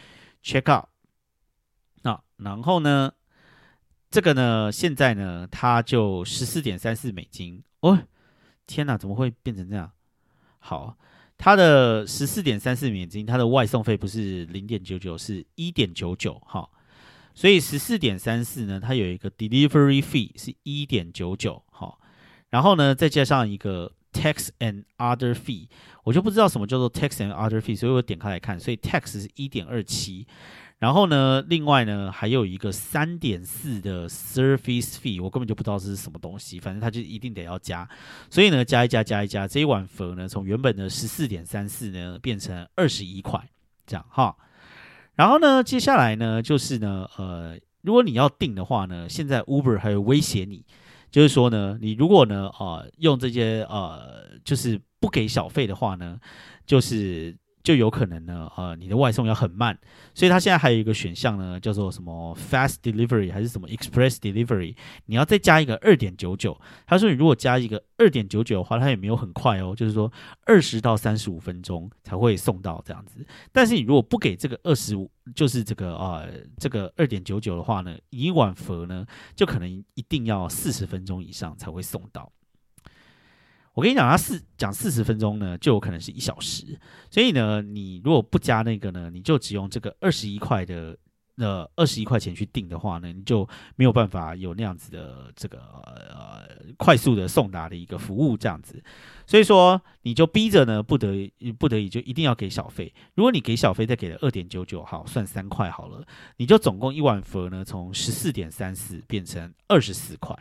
[0.42, 0.86] check out。
[2.02, 3.12] 那然后呢？
[4.10, 7.96] 这个呢，现在呢，它就十四点三四美金哦！
[8.66, 9.88] 天哪，怎么会变成这样？
[10.58, 10.96] 好，
[11.38, 16.68] 它的十四点三四美金，它的外送费不是零点九九，是一点九九哈。
[17.34, 21.96] 所以十四点三四呢，它有一个 delivery fee 是一点九九哈，
[22.48, 25.68] 然后呢，再加上一个 tax and other fee，
[26.02, 30.26] 我就不知道什么叫做 tax and other fee，所以我点开来看，所以 tax 是一点二七。
[30.80, 37.86] 然后呢，另外呢，还有一个三点四的 service fee，我根本就不知道这是什么东西，反正它就一定得要加。
[38.30, 43.38] 所以呢，加一加，加一加，这一碗粉呢，从原本的十四点三四呢，变成二十一块，
[43.86, 44.34] 这样哈。
[45.16, 50.64] 然后呢，接下来呢，就是呢，呃，如果你要订的话呢，现在 Uber 还有威胁你，
[51.10, 56.18] 就是说呢，你如果呢，呃，用这些呃，就是不给小费的话呢，
[56.64, 57.36] 就是。
[57.62, 59.78] 就有可能呢，呃，你的外送要很慢，
[60.14, 64.74] 所以它现在还有一个选项呢，叫做什么 fast delivery 还是什么 express delivery，
[65.06, 66.58] 你要再加一个二点九九。
[66.86, 70.10] 他说你如果加一个二点九九的话，它也没有很快哦，就是说
[70.44, 73.24] 二十到三十五分钟才会送到这样子。
[73.52, 76.24] 但是你如果不给这个二十五，就是这个啊，
[76.56, 79.04] 这个二点九九的话呢，一碗佛呢
[79.36, 82.32] 就可能一定要四十分钟以上才会送到。
[83.74, 86.78] 我跟你讲，他四讲四十分钟呢，就有可能是一小时。
[87.08, 90.98] 所以呢，你如果不加那个呢，你就只用这个二十一块的
[91.36, 98.82] 呃二十一块钱去订的话呢，你就没有办法有那样子的这个呃快速的送达的一个服务这样子。
[99.24, 102.92] 所以说，你就逼着呢，不得已不得已就一定要给小费。
[103.14, 106.04] 如果你给小费，再给了二点九九，好算三块好了，
[106.38, 110.36] 你就总共一碗佛呢，从十四点三四变成二十四块。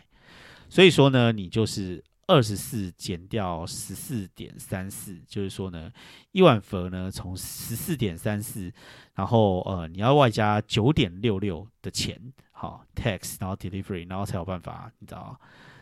[0.68, 2.04] 所以说呢，你就是。
[2.30, 5.92] 二十四减掉十四点三四，就是说呢，
[6.32, 8.72] 一碗佛呢从十四点三四，
[9.16, 15.36] 然后呃你要外加九点六六的钱，好 tax，然后 delivery，然后才有办法你知道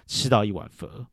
[0.05, 1.05] 吃到一碗佛。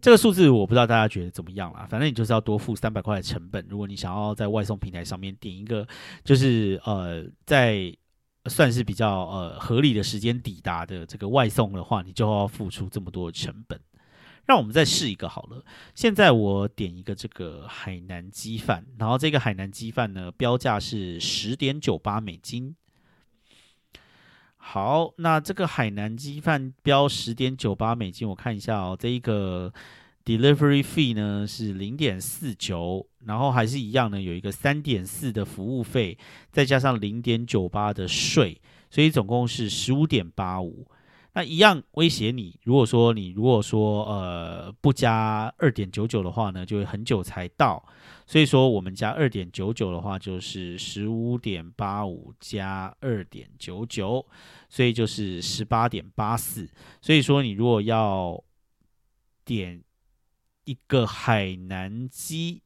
[0.00, 3.66] 这个数字我不知道大家觉得怎么样啦，反正你就是要多付三百块的成本。
[3.68, 5.84] 如果你想要在外送平台上面点一个，
[6.22, 7.92] 就是呃在。
[8.46, 13.80] 算是比较呃合理的时间抵达的这个外送的话，你就要付出这么多成本。
[14.46, 15.64] 让我们再试一个好了。
[15.94, 22.74] 现在我点一个这个海南鸡饭，然后这个海南鸡饭呢标价是十点九八美金。
[24.56, 29.72] 好，那这个海南鸡饭标十点九八美金，我看一下哦，这一个。
[30.24, 36.16] Delivery fee 呢是零点四九，然后还是一样呢，有一个三点四的服务费，
[36.50, 40.86] 再加上零点九八的税，所以总共是十五点八五。
[41.34, 47.82] 那一样威胁你，如果说你如果说呃不加二点九九的话呢，就会很久才到。
[48.26, 54.24] 所以说我们加二点九九的话，就是十五点八五加二点九九，
[54.68, 56.68] 所以就是十八点八四。
[57.00, 58.38] 所以说你如果要
[59.44, 59.82] 点
[60.64, 62.61] 一个海南鸡，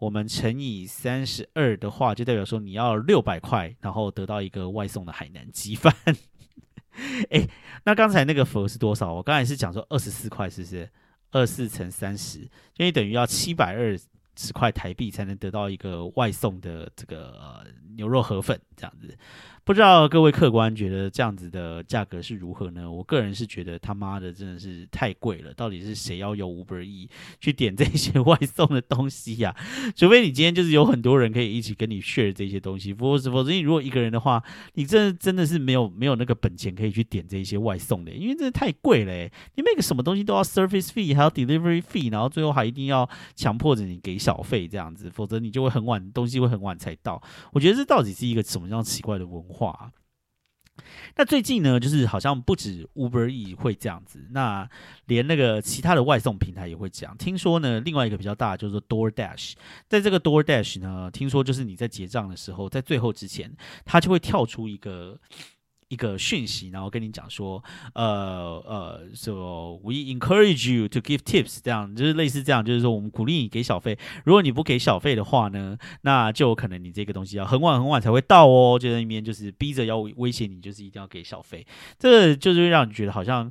[0.00, 5.94] 我们乘以三十二的话，就代表说你要六百块，然后得到一个外送的海南鸡饭。
[7.30, 7.46] 哎，
[7.84, 9.12] 那刚才那个佛是多少？
[9.12, 10.90] 我刚才是讲说二十四块，是不是？
[11.32, 12.40] 二四乘三十，
[12.76, 13.96] 因为等于要七百二
[14.36, 19.16] 十块台币才能得到一个外送的这个牛肉河粉，这样子。
[19.64, 22.90] 不知道各位客官觉得这样子的价格是如何呢？
[22.90, 25.54] 我个人是觉得他妈的真的是太贵了。
[25.54, 29.54] 到底是谁要用 Uber E 去点这些外送的东西呀？
[29.94, 34.42] 除非你今天就是有很多人可以一起跟你 share 这些东西，否则否则你如果一个人的话，
[34.74, 39.12] 你这真的是没有没有那个本钱可以去点这些外送的，因为真的太贵了。
[39.54, 47.22] 你每个什么东西都要 service fee，还要 delivery fee，然后最后还一定要强迫着你给小费这样子，否则你就会很晚，东西会很晚才到。
[47.52, 49.72] 我觉得这到底是一个什么样奇怪的文化？
[49.72, 49.92] 话，
[51.16, 54.68] 那最近呢，就是好像不止 Uber E 会这样子，那
[55.06, 57.16] 连那个其他的外送平台也会这样。
[57.18, 59.54] 听说呢，另外一个比较大就是 DoorDash，
[59.88, 65.20] 在这个 DoorDash 呢，听说就是你在结账的时候，在最后之前，它就会跳出一个。
[65.90, 67.62] 一个讯息，然后跟你讲说，
[67.94, 69.32] 呃呃，so
[69.82, 73.98] we encourage you to give tips，这样就是类似这样，就是说我们鼓励你给小费。
[74.24, 81.66] 如果你不给小费的话呢，那就有可能你这个东西要很晚很晚才会到哦，就在那边就是逼着要威胁你，就是一定要给小费。
[81.98, 83.50] 这就是让你觉得好像。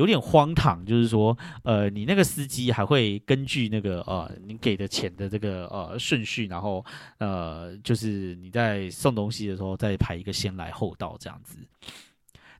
[0.00, 6.82] 有点荒唐，就是说，呃，你那个司机还会根据那个呃你给的钱的这个呃顺序，然后
[7.18, 11.58] 呃，就是你在送东西的时候再排一个先来后到这样子。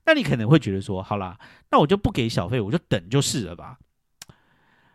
[0.05, 1.39] 那你可能会觉得说，好啦，
[1.71, 3.79] 那我就不给小费，我就等就是了吧。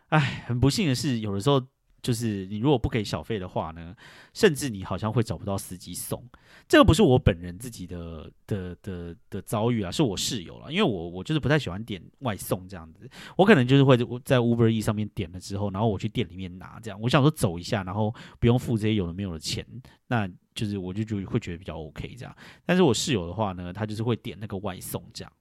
[0.07, 1.61] 哎，很不幸的是，有的时候。
[2.01, 3.95] 就是你如果不给小费的话呢，
[4.33, 6.23] 甚至你好像会找不到司机送。
[6.67, 10.71] 这个不是我本人自己的的的的遭遇啊，是我室友了。
[10.71, 16.99] 因为我我就是不太喜欢点外送这样子，我可能就是会在 Uber E 上面点了之后，然后我去店里面拿这样。
[17.01, 19.65] 我想说走一下，然后不用付这些有的没有的钱，
[20.07, 22.35] 那就是我就就会觉得比较 OK 这样。
[22.65, 25.31] 但是我室友的话呢，他就是会点那个外送这样。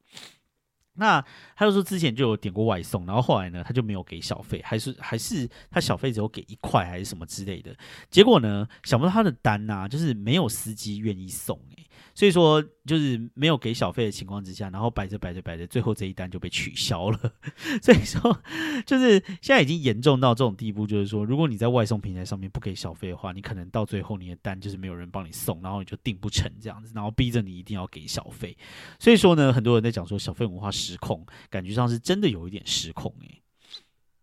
[0.97, 7.75] 那他就说之前就有点过外送，然后后来呢，他就没有给小费，还是还是他小费只有给一块还是什么之类的。
[8.11, 11.86] 结果呢，想不到他的单呐，就是没有司机愿意送诶。
[12.15, 17.19] 所以说就是没有给小费的情况之下，然后摆着摆着摆着，最后这一单就被取消了。
[17.83, 18.43] 所以说
[18.87, 28.57] 就是现在已经严重到这种地步，就是说如果你在外送平台上面不给小费的话，你可能到最后你的单就是没有人帮你送，然后你就订不成这样子，然后逼着你一定要给小费。
[28.99, 33.43] 所以说呢，很多人在讲说小费文化失控，感觉上是真的有一点失控诶。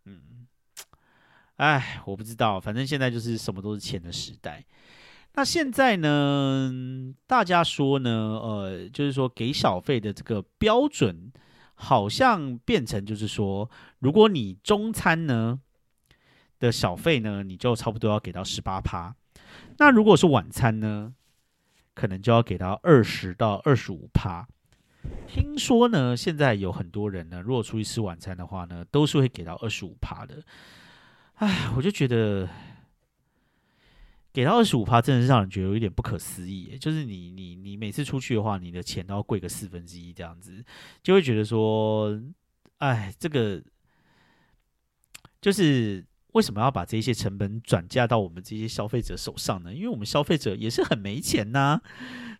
[0.05, 0.47] 嗯，
[1.57, 4.65] 哎，我不知道，反正现在就是什么都是钱的时代。
[5.35, 6.71] 那现在呢？
[7.25, 8.11] 大家说呢？
[8.11, 11.33] 呃，就是说给小费的这个标准，
[11.73, 13.67] 好像变成就是说，
[13.97, 15.59] 如果你中餐呢
[16.59, 19.15] 的小费呢，你就差不多要给到十八趴。
[19.79, 21.15] 那如果是晚餐呢，
[21.95, 24.47] 可能就要给到二十到二十五趴。
[25.27, 30.43] 听说呢，现在有很多人呢，如果出去吃晚餐的话呢，都是会给到二十五趴的。
[31.37, 32.47] 唉，我就觉得。
[34.33, 36.75] 给到二十五趴，真的是让人觉得有一点不可思议。
[36.79, 40.65] 就是你你你每次出去的话，你的钱都要贵个四分之一这样子，
[41.03, 42.19] 就会觉得说，
[42.79, 43.61] 哎，这个
[45.39, 49.71] 就是为什么要把这些成本转嫁到我们这些消费者手上呢？
[49.71, 51.79] 因为我们消费者也是很没钱呐，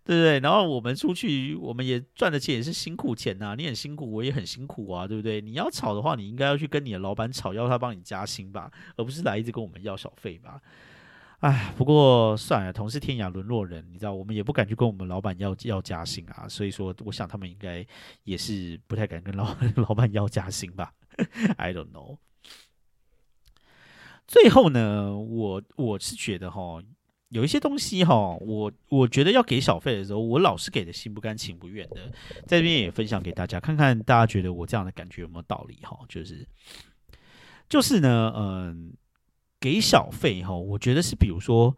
[0.04, 0.40] 对不对？
[0.40, 3.54] 然后我们出去，我们也赚的钱也是辛苦钱呐。
[3.56, 5.40] 你很辛苦，我也很辛苦啊，对不对？
[5.40, 10.60] 你要吵的话，你应该要去跟你的老板吵，要他帮你加薪吧，而不是来一直跟我们要小费吧。
[11.44, 17.86] 哎，不过算了，同是天涯沦落人，你知道，我们也不敢去跟我们老板要要加薪啊，所以说，我想他们应该
[18.24, 20.94] 也是不太敢跟老 老板要加薪吧。
[21.58, 22.18] I don't know。
[24.26, 26.82] 最后呢，我我是觉得哈，
[27.28, 32.10] 有一些东西哈，我我觉得要给小费的时候，我老是给的心不甘情不愿的，
[32.48, 36.00] 在这边也分享给大家，看看大家觉得我这样的感觉有没有道理哈？
[36.08, 36.48] 就是
[37.68, 38.94] 就是呢，嗯。
[39.64, 41.74] 给小费哈，我觉得是，比如说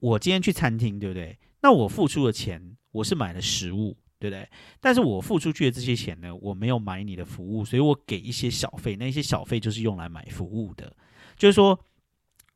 [0.00, 1.38] 我今天去餐厅，对不对？
[1.62, 4.46] 那我付出的钱，我是买了食物，对不对？
[4.82, 10.94] 但是我付出去的这些钱呢，我没有买你的服务，所以我给一些小费，那些小费就是用来买服务的。
[11.38, 11.80] 就是说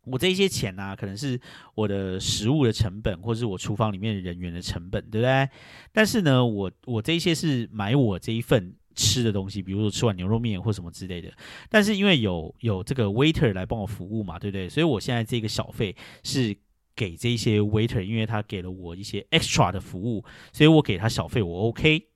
[0.05, 1.41] 我这一些钱呢，可能是
[1.75, 5.49] 我的食物的成本，或是我厨房里面人员的成本，对不对？
[5.91, 8.75] 但是呢，我我这一些是买我这一份。
[9.01, 11.33] 吃的东西，比如说吃碗牛肉面或什么之类的，
[11.71, 14.69] 但是因为有有这个 waiter 来帮我服务嘛，对不对？
[14.69, 16.55] 所以我现在这个小费是
[16.95, 20.23] 给这些 waiter，因为他给了我一些 extra 的服务，
[20.53, 22.09] 所以我给他小费，我 OK。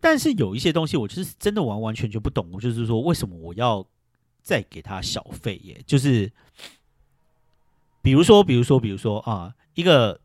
[0.00, 3.86] 但是有一些东西我就是真的完完全全不懂，我就是说为什么我要
[4.42, 5.80] 再给他小费耶？
[5.86, 6.32] 就是
[8.02, 10.20] 比如说，比如说，比如说啊，一个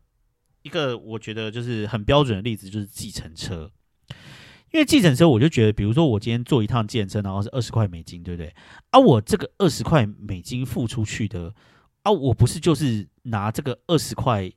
[0.62, 3.70] 一个我觉得就是很标准的例子，就是计程车。
[4.72, 8.54] 因为计程车，我就觉得，比如说我今天坐一趟计程车，然后是二十块美金，对不对？
[8.90, 11.54] 啊，我这个二十块美金付出去的，
[12.04, 14.50] 啊，我不是就是拿这个二十块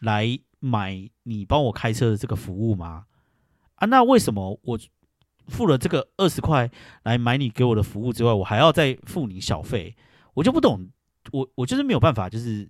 [0.00, 3.04] 来买你帮我开车的这个服务吗？
[3.76, 4.78] 啊，那为什么我
[5.46, 6.68] 付了这个二十块
[7.04, 9.94] 来买你给我的服务之外，我还要再付你小费？
[10.34, 10.90] 我就不懂，
[11.30, 12.68] 我我就是没有办法，就是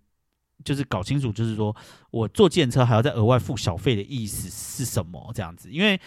[0.62, 1.74] 就是搞清楚，就是说
[2.10, 5.32] 我坐计程车还要再额外付小费的意思是什么？
[5.34, 5.98] 这样子，因为。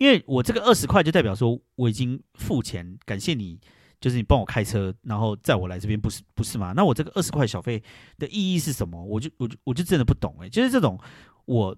[0.00, 3.60] 因为我这个二十块就代表说我已经付钱，感谢你，
[4.00, 6.72] 就是你帮我开车，然后载我来这边，不是不是吗？
[6.74, 7.82] 那我这个二十块小费
[8.16, 9.04] 的意义是什么？
[9.04, 10.48] 我就我就我就真的不懂哎。
[10.48, 10.98] 就是这种
[11.44, 11.76] 我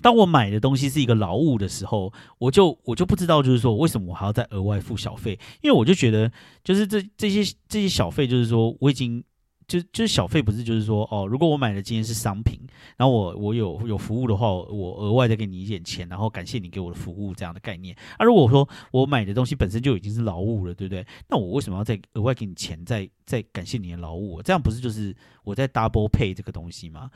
[0.00, 5.36] 当我买的东西是一个劳务的时候，我就我就不知道，就是说为什么我还要再额外付小费？
[5.60, 6.30] 因为我就觉得，
[6.62, 9.24] 就是这这些这些小费，就是说我已经。
[9.70, 12.58] 就就是小费不是就是说哦，如果我买的今天是商品，
[12.96, 17.96] 然后我我有有服务的话，我额外再给你一点钱，然后感谢你给我的服务这样的概念。
[18.18, 21.06] 那如果说我买的东西本身就已经是劳务了，对不对？
[21.28, 24.42] 那我为什么要再额外给你钱，再再感谢你的劳务？
[24.42, 25.14] 这样不是就是
[25.44, 27.08] 我在 double pay 这个东西吗？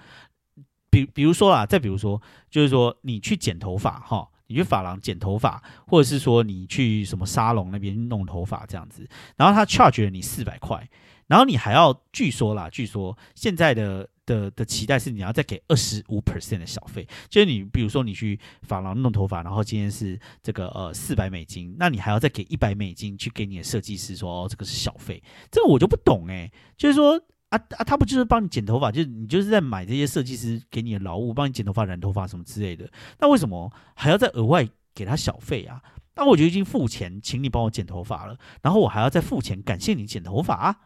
[0.90, 10.88] 比比如说啦，再比如说，就是说你去剪头发哈，你去发廊剪头发，或者是说你去什么沙龙那边弄头发这样子，然后他 charge 了你四百块。
[11.26, 26.50] 然后你还要，据说啦，据说现在的的的期待是你要再给二十五 percent 的小费，就是你比如说你去发廊弄头发，然后今天是这个呃四百美金，那你还要再给一百美金去给你的设计师说哦这个是小费，这个我就不懂诶。
[26.76, 27.16] 就是说
[27.48, 35.82] 啊啊他不就是帮你剪头发，就是你就是在买这些设计师给你的劳务，帮你剪头发、染头发什么之类的，那为什么还要再额外给他小费啊？
[36.16, 40.76] 那我就已经付钱请你帮我剪头发了，然后我还要再付钱感谢你剪头发啊？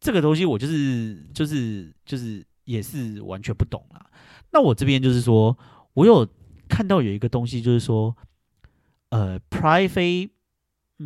[0.00, 4.10] 这个东西我就是就是就是也是完全不懂啦。
[4.50, 5.56] 那我这边就是说，
[5.92, 6.26] 我有
[6.68, 8.16] 看到有一个东西，就是说，
[9.10, 10.30] 呃，private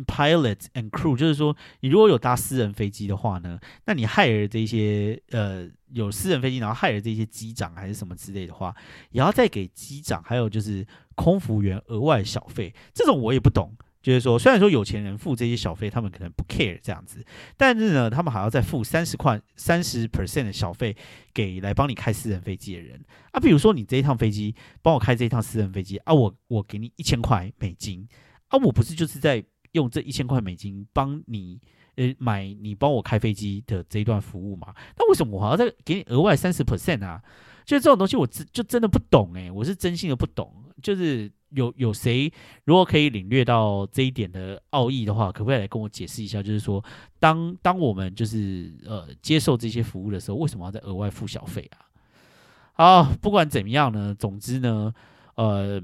[0.07, 8.75] pilot and crew，就是说，你如果有搭私人飞机的话呢，那你害了这些呃有私人飞机，然后害了这些机长还是什么之类的话，
[9.11, 10.85] 也要再给机长还有就是
[11.15, 12.73] 空服员额外小费。
[12.93, 13.75] 这种我也不懂。
[14.05, 17.25] 就是说，虽然说有钱人付这些小费，他们可能不 care 这样子，
[17.57, 20.95] 但是呢，他们还要再付三十块、三十 percent 的小费
[21.33, 23.39] 给来帮你开私人飞机的人啊。
[23.39, 24.53] 比如说，你这一趟飞机
[24.83, 28.07] 帮我开这一趟私人飞机啊，我我给你一千块美金
[28.49, 31.59] 啊，我不是就是在用这一千块美金帮你
[31.95, 34.71] 呃买你帮我开飞机的这一段服务嘛？
[34.99, 37.19] 那为什么我还要再给你额外三十 percent 啊？
[37.65, 40.53] 就这种东西，我真就真的不懂诶，我是真心的不懂，
[40.83, 41.31] 就是。
[41.55, 42.31] 有有谁
[42.65, 46.43] 如果可以领略到这一点的奥义的话，可不可以来跟我解释一下？
[46.43, 46.83] 就是说，
[47.19, 53.03] 当当我们就是呃接受这些服务的时候，为什么要再额外付小费啊？
[53.03, 54.93] 好，不管怎么样呢，总之呢，
[55.35, 55.81] 呃。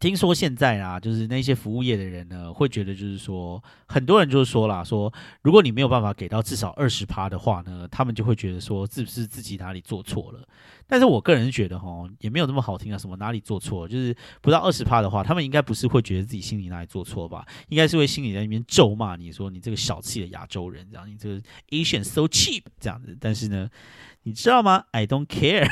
[0.00, 10.46] 听说现在啊，就是那些服务业的人呢，会觉得就是说，很多人就是说啦，说如果你没有办法给到至少二十趴的话呢，他们就会觉得说，是不是自己哪里做错了？
[10.88, 17.46] 但是我个人觉得哈，也没有那么好听啊，什么哪里做错，就是不到二十趴的话，他们应该不是会觉得自己心里哪里做错吧？
[17.68, 23.16] 应该是会心里在那边咒骂你说你这个小气的亚洲人，这样你这个 Asian so cheap 这样子。
[23.20, 23.68] 但是呢。
[24.24, 25.66] 你知道吗？I don't care，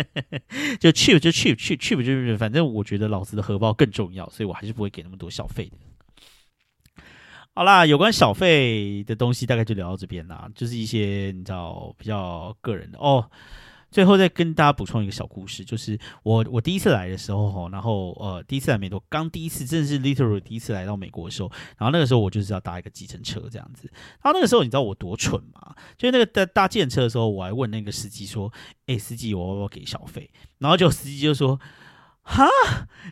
[0.78, 7.02] 就 cheap 就 cheap，cheap cheap 就是，反正我觉得老子的荷包更重要，所以我还是不会给那么多小费的。
[7.54, 13.30] 好啦，有关小费的东西大概就聊到这边啦，就是一些你知道比较个人的哦。
[13.90, 23.90] 最后再跟大家补充一个小故事，就是我我第一次来的时候哈，然后呃第一次来美国，刚第一次真的是 literally 第一次来到美国的时候，然后那个时候我就是要搭一个计程车这样子，
[24.22, 25.74] 然后那个时候你知道我多蠢吗？
[25.98, 28.52] 就是那个在搭计程车的时候，我还问那个司机说
[28.86, 31.58] ：“哎，司机，我要不要给小费？”然后就司机就说。
[32.22, 32.46] 哈，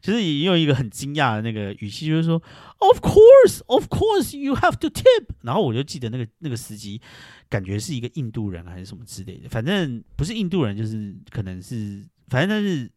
[0.01, 2.43] 就是用一个很惊讶的那个语气，就是说
[2.79, 5.27] ，Of course, of course, you have to tip。
[5.43, 7.01] 然后我就记得那个那个司机，
[7.49, 12.91] 感觉是一个印度人还是什么之类的，反正不是印度人，就是可能是，反正他是。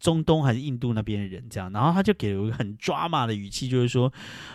[0.00, 4.12] 中东还是印度那边的人这样，然后他就给了我一个很抓马的语气，就是说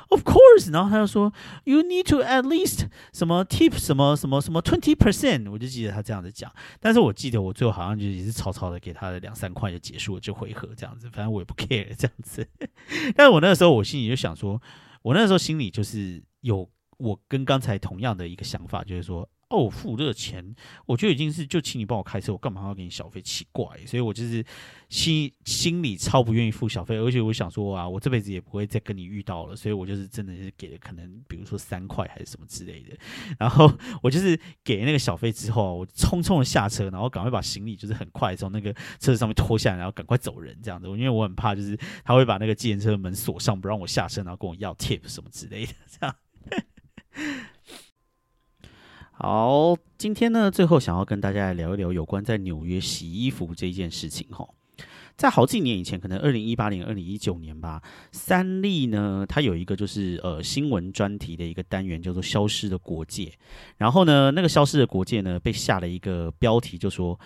[0.09, 0.35] ，Of course，
[0.71, 1.31] 然后他就说
[1.63, 12.47] ，You need to at least 什么 tip 什么什么什么 twenty percent，我就记得他这样子讲，但是我记得我最后好像就也是草草的给他的两三块就结束了这回合这样子，反正我也不 care 这样子，
[13.15, 14.61] 但是我那个时候我心里就想说，
[15.01, 19.29] 我那时候心里就是有我跟刚才同样的一个想法，就是说。
[19.53, 20.43] 哦，付这个钱，
[20.87, 23.21] 我就已经是就请你帮我开车，我干嘛要给你小费？
[23.21, 24.43] 奇怪，所以我就是
[24.89, 32.97] 心心里超不愿意付小费，而且我想说啊，我这辈子也不会再跟你遇到了，所以我就是真的是给了可能比如说三块还是什么之类的，
[33.37, 46.15] 然后我就是给那个小费之后，我匆匆的下车，然后赶快把行李就是很快从那个车子上面拖下来，然后赶快走人这样子，因为我很怕就是他会把那个计程车门锁上，不让我下车，然后跟我要 tip 什么之类的这样。
[49.15, 54.47] 好，今天呢，最后想要跟大家来聊一聊有关在纽约洗衣服这件事情哈。
[55.15, 57.79] 在好几年以前，可能二零一八年、二零一九年吧，
[58.11, 63.25] 三立呢，它有一个就是呃新闻专题的一个单元，叫做《消失的国界》。
[63.77, 67.17] 然后呢，那个消失的国界呢，被下了一个标题，就说。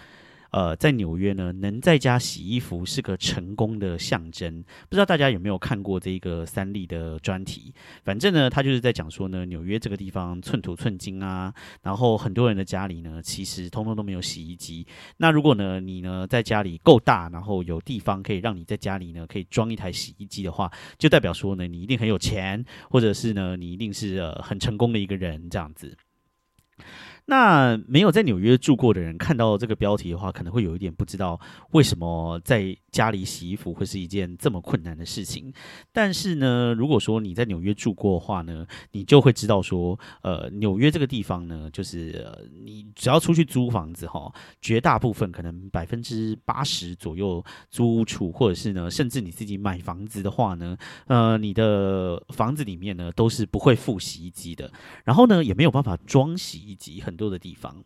[0.52, 4.64] 呃，在纽约呢，能在家洗衣服是个成功的象征。
[4.90, 7.74] 不知道大家有没有看过这个三立的专题？
[8.04, 14.86] 反正呢，他就是在讲说呢，纽约这个地方寸土寸金啊，然后很多人的家里呢，其实通通都没有洗衣机。
[15.18, 25.96] 那如果呢，你呢在家里够大，然后有地方可以让你在家里呢可以装一台洗衣机的话，就代表说呢，你一定很有钱，或者是呢，你一定是呃很成功的一个人这样子。
[27.30, 31.38] 那没有在纽约住过的人看到这个标题的话，可能会有一点不知道
[31.72, 35.52] 为什么在家里洗衣服会是一件这么困难的事情。
[35.92, 42.26] 但是呢，如果说你在纽约住过的话呢，你就会知道说，呃，纽约这个地方呢，就是
[42.64, 54.72] 你只要出去租房子哈，绝大部分可能百分之八十左右租屋处，或者是呢，甚至你自己买房子的话呢，呃，你的房子里面呢都是不会附洗衣机的，
[55.04, 57.17] 然后呢也没有办法装洗衣机，很。
[57.18, 57.84] 多的地方。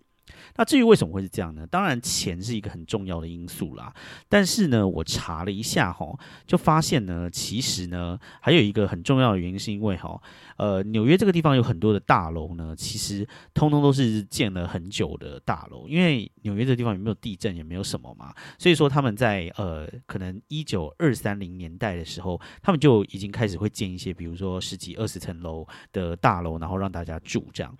[0.56, 1.68] 那至于为什么会是这样呢？
[1.68, 3.94] 当然，钱是一个很重要的因素啦。
[4.30, 6.08] 但是呢，我查了一下哈，
[6.46, 10.22] 就发现呢，其实呢，还有一个很重要的原因，是因为哈，
[10.58, 15.88] 呃，纽约这个地方有很多的大楼呢，其实通通都是建了很久的大楼。
[15.90, 27.76] 因为纽约这个地方有没有地震，也没有什么嘛，所以说他们在呃，可能一九二三零年代的时候，他们就已经开始会建一些，比如说十几二十层楼的大楼，然后让大家住这样。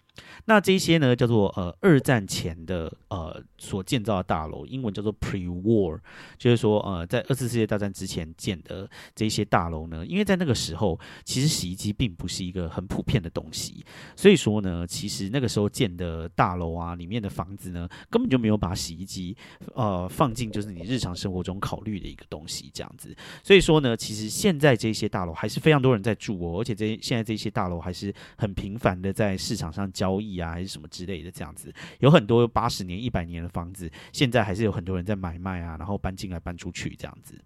[0.46, 6.00] 那这些呢，叫做呃二战前的呃所建造的大楼，英文叫做 pre-war，
[6.38, 19.36] 就是说呃在二次世界大战之前建的这些大楼呢，因为在那个时候其实洗衣机并不是一个很普遍的东西，所以说呢，其实那个时候建的大楼啊，里面的房子呢，根本就没有把洗衣机
[19.76, 37.42] 呃放进就是你日常生活中考虑的一个东西这样子，所以说呢，其实现在这些大楼还是非常多人在住哦，而且这现在这些大楼还是很频繁的在市场上交交易啊，还是什么之类的这样子，有很多八十年、一百年的房子，现在还是有很多人在买卖啊，然后搬进来、搬出去这样子。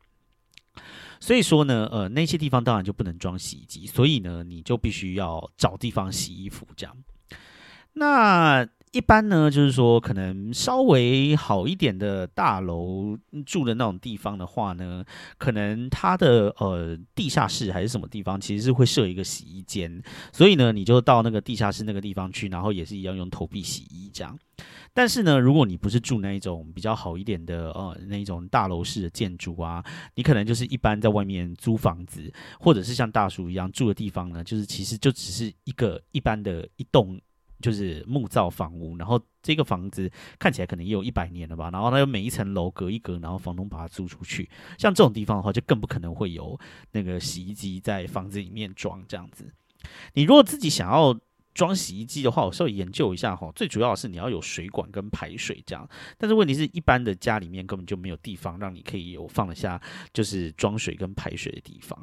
[1.19, 6.95] 所以说呢，呃，那些地方当然就不能装洗衣机，所以呢，你就必须要找地方洗衣服这样。
[7.93, 15.03] 那一般呢，就是说，可能稍微好一点的大楼住的那种地方的话呢，
[15.37, 24.33] 可能它的呃地下室还是什么地方，其实是会设一个洗衣间，所以呢，你就到那个地下室那个地方去，然后也是一样用投币洗衣这样。
[24.93, 29.83] 但是呢，如果你不是住那一种比较好一点的呃那一种大楼式的建筑啊，
[30.15, 32.31] 你可能就是一般在外面租房子，
[32.61, 37.19] 或者是像大叔一样住的地方呢，就是其实就只是一个一般的一栋。
[37.61, 44.49] 就是木造房屋，然后这个房子看起来可能也有一百年了吧，然后它有每一层楼隔一隔，然后房东把它租出去。
[44.77, 46.59] 像这种地方的话，就更不可能会有
[46.91, 49.49] 那个洗衣机在房子里面装这样子。
[50.13, 51.17] 你如果自己想要
[51.53, 55.87] 装洗衣机的话，我稍微研究一下哈，最主要的是你要有水管跟排水这样。
[56.17, 59.81] 但是问题是一般的家里面根本就没有地方让你可以有放得下
[60.11, 61.97] 就是装水跟排水的地方。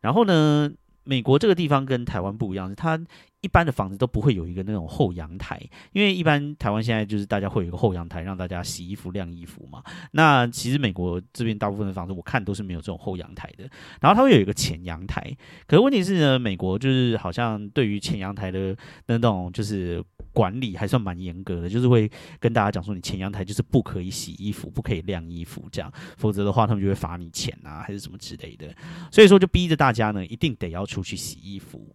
[0.00, 0.70] 然后呢，
[1.04, 3.00] 美国这个地方跟台湾不一样，它。
[3.40, 5.60] 一般的房子都不会有一个那种后阳台，
[5.92, 9.82] 因为一般台湾现在就是大家会有一个后阳台让大家洗衣服晾衣服嘛。
[10.12, 13.68] 那其实美国这边大部分的房子我看都是没有这种后阳台的，
[14.00, 15.22] 然后它会有一个前阳台。
[15.66, 18.76] 可是问题是呢，美国就是好像对于前阳台的
[19.06, 22.10] 那种就是管理还算蛮严格的，就是会
[22.40, 28.74] 跟大家讲说你前阳台就是不可以洗衣服，不可以晾衣服这样，否则的话他们就会罚你钱啊，还是什么之类的。
[29.12, 31.94] 所以说就逼着大家呢一定得要出去洗衣服。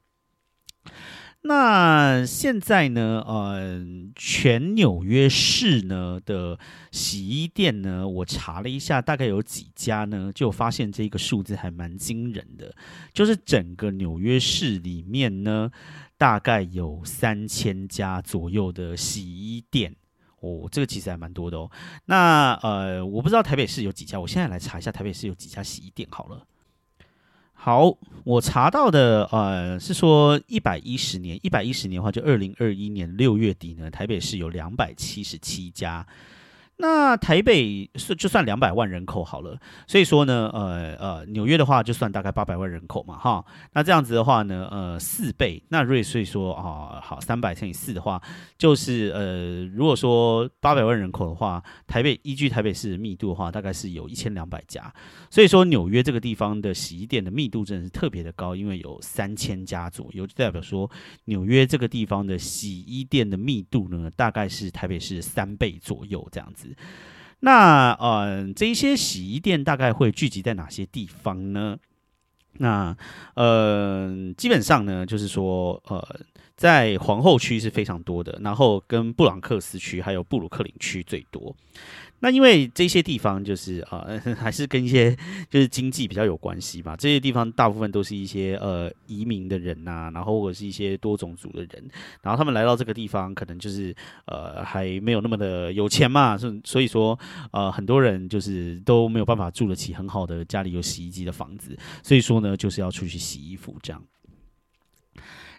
[1.45, 3.21] 那现在呢？
[3.27, 3.85] 呃，
[4.15, 6.57] 全纽约市呢的
[6.89, 10.31] 洗衣店呢，我查了一下，大概有几家呢？
[10.33, 12.73] 就发现这个数字还蛮惊人的，
[13.11, 15.69] 就是整个纽约市里面呢，
[16.17, 19.93] 大概有三千家左右的洗衣店
[20.39, 21.69] 哦，这个其实还蛮多的哦。
[22.05, 26.47] 那呃，我不知道台北市有几家，我现在来查一下台北市有几家洗衣店好了。
[27.65, 27.95] 好，
[28.25, 36.05] 我查到的呃是说一百一十年，一百一十年的话，就二零二一年六月底呢，台北市有两百七十七家。
[36.77, 39.57] 那台北是就算两百万人口好了，
[39.87, 48.21] 所以说呢，呃呃，纽约的话就算大概八百万人口嘛，哈，那这样子的话呢，呃，四倍，那瑞所以说啊，好，三百乘以四的话，
[48.57, 54.91] 就是呃，如果说八百万人口的话，台北依据台北市的密度的话，大概是有一千两百家，
[55.29, 60.89] 所以说纽约这个地方的洗衣店的密度真的是特别的高，因为有三千家左右，就代表说
[61.25, 66.62] 纽约这个地方的洗衣店的密度呢，大概是台北市三倍左右这样子。
[67.41, 71.77] 那呃，这一些洗衣店大概会聚集在哪些地方呢？
[72.59, 72.95] 那
[73.33, 76.19] 呃，基本上呢，就是说呃，
[76.55, 81.55] 在皇后区是非常多的，然后跟布朗克斯区还有布鲁克林区最多。
[82.23, 84.07] 那因为这些地方就是啊，
[84.39, 85.13] 还是跟一些
[85.51, 86.95] 就是经济比较有关系吧。
[86.95, 91.83] 这些地方大部分都是一些呃移民的人呐，然后或者是一些多种族的人，
[92.21, 93.93] 然后他们来到这个地方，可能就是
[94.27, 97.19] 呃还没有那么的有钱嘛，所所以说
[97.51, 104.01] 呃很多人就是都没有办法住得起很好的家里有洗衣机的房子，所以说呢就是要出去洗衣服这样。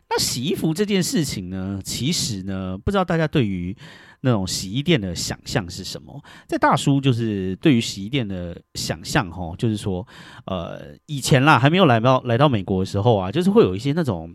[0.08, 3.76] 那洗衣服这件事情呢，其实呢，不知道大家对于。
[4.24, 6.18] 那种洗衣店的想象是什么？
[6.48, 10.04] 在大叔就是对于洗衣店的想象，哈，就是说，
[10.46, 14.34] 呃，以前啦，还没有来到来到美国的时候啊，就是会有一些那种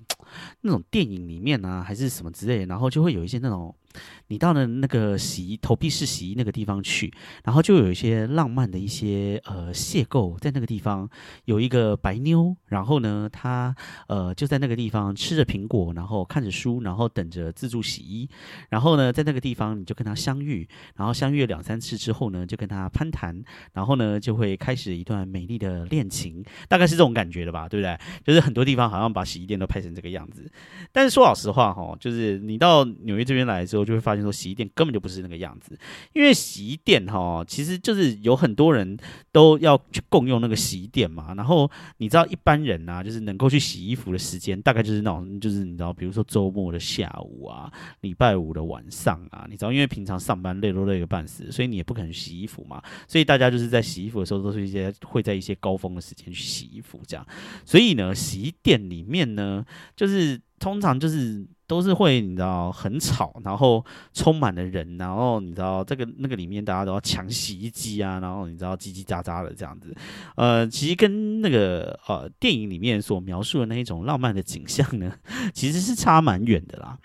[0.61, 3.75] 那种电影里面啊，还是什么之类，然后就会有一些那种。
[4.27, 7.11] 你到了那个洗投币式洗衣那个地方去，
[7.43, 11.09] 然后就有一些浪漫的一些呃邂逅，在那个地方
[11.45, 13.75] 有一个白妞，然后呢，她
[14.07, 18.29] 呃就在那个地方吃着苹果，然后看着书，然后等着自助洗衣，
[18.69, 23.41] 然后呢，在那个地方你就跟她相遇，然后相遇了两三次之后呢，就跟她攀谈，
[23.73, 27.97] 然后呢就会开始一段美丽的恋情，大概是这种感觉的吧，对不对？
[28.23, 30.49] 就是很多地方好像把洗衣店都拍成这个样子，
[30.91, 34.19] 但是说老实话哈，就是你到纽约这边来之后，就会发现。
[34.19, 35.79] 说洗衣店根本就不是那个样子，
[36.11, 38.97] 因为洗衣店哈，其实就是有很多人
[39.31, 41.33] 都要去共用那个洗衣店嘛。
[41.35, 47.71] 然后你知道一般人啊，就是能够去洗衣服的时间，大概就是那种，就是你知道，比如说周末的下午啊，
[48.01, 52.83] 礼拜五的晚上啊，你知道，因为平常上班累都累个半死，所以你也不可能洗衣服嘛。
[53.07, 57.25] 所以大家就是在洗衣服的时候，都是一些会在一些高峰的时间去洗衣服这样。
[57.63, 59.65] 所以呢，洗衣店里面呢，
[59.95, 61.47] 就是通常就是。
[61.69, 69.95] 都是会，你知道很吵，然后充满了人，然后你知道这个那个里面大家都要抢洗衣机啊，然后你知道叽叽喳喳的这样子，
[70.35, 75.15] 呃，其实跟那个呃电影里面所描述的那一种浪漫的景象呢，
[75.53, 76.97] 其实是差蛮远的啦。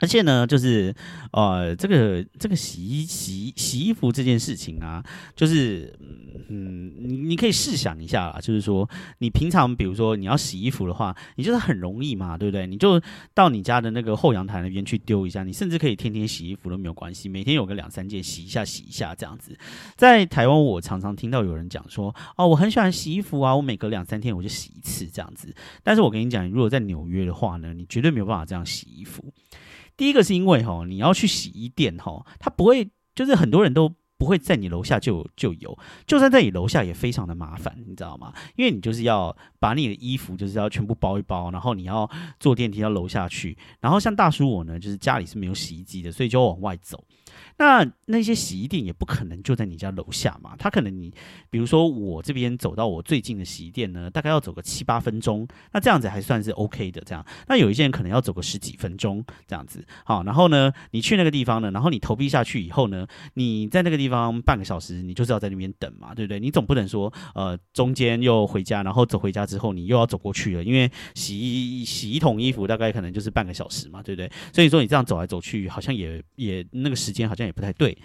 [0.00, 0.94] 而且呢，就是
[1.32, 5.92] 呃，这个这个洗衣洗洗衣服这件事情啊，就是
[6.48, 8.88] 嗯，你你可以试想一下啦，就是说
[9.18, 12.66] 你平常比如说你要洗衣服的话，你就是很容易嘛，对不对？
[12.66, 13.00] 你就
[13.34, 19.56] 到你家的那个后阳台那边去丢一下，你甚至可以天天洗衣服都没有关系，每天有个两三件洗一下洗一下这样子。
[19.96, 25.54] 在台湾，我常常听到有人讲说，哦，我很喜欢洗衣服啊，我每隔两三天我就洗一次这样子。
[25.82, 29.24] 但是我跟你讲，如果在纽约的话呢，你绝对没有办法这样洗衣服。
[29.98, 35.76] 第一个是因为哈，你要去洗衣店哈，它不会，就是很多人都不会在你楼下就就有，
[36.06, 38.32] 就算在你楼下也非常的麻烦，你知道吗？
[38.56, 42.08] 因为你就是要把你的衣服就是要全部包一包，然后你要
[42.40, 47.04] 坐电梯到楼下去，然后像大叔我呢，就是家里是没有洗衣机的，所以就往外走。
[47.58, 51.12] 那那些洗衣店也不可能就在你家楼下嘛，他可能你，
[51.50, 57.02] 比如说我这边走到我最近的洗衣店呢，大概要走个七八分钟，那这样子还算是 OK 的。
[57.04, 63.04] 这样，那有一些人可能要走个十几分钟这样子，好，然后呢，你去那个地方呢，然后你投币下去以后呢，
[63.34, 66.38] 你在那个地方半个小时，你就是要在那边等嘛，对不对？
[66.38, 74.30] 你总不能说呃中间又回家，然后走回家之后你又要走过去了，因为洗衣洗一桶衣服大概可能就是半个小时嘛，对不对？
[74.52, 77.47] 所以说你这样走来走去，好像也也那个时间好像。
[77.48, 77.96] 也不太对。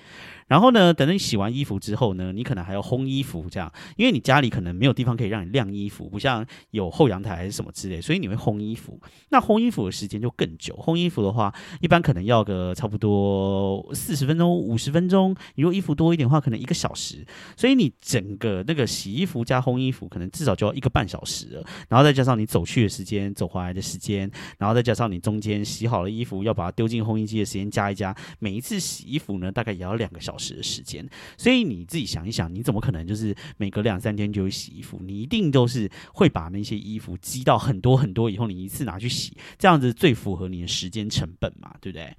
[0.48, 9.00] 然后呢，等你洗完衣服之后呢，你可能还要烘衣服，这样，因为你家里可能没有地方可以让你晾衣服，不像有后阳台还是什么之类，所以你会烘衣服。
[9.30, 15.36] 那烘衣服的时间就更久，烘衣服的话，一般可能要个差不多四十分钟、五十分钟。
[15.56, 17.26] 如果衣服多一点的话，可能一个小时。
[17.56, 21.64] 所以你整个那个洗衣服加烘衣服，可能至少就要一个半小时了。
[21.88, 30.34] 然后再加上你走去的时间、走回来的时间，然后再加上你中间洗好了衣服要把它丢进烘衣机的时间加一加，每一次洗衣服呢，大概也要两个小。
[30.36, 35.00] 时时的时间，所以你自己想一想，你怎么可能就是每隔两三天就会洗衣服？
[35.02, 42.16] 你一定都是会把那些衣服积到很多很多以后，你一次拿去洗，这样子最符合你的时间成本嘛，对不对？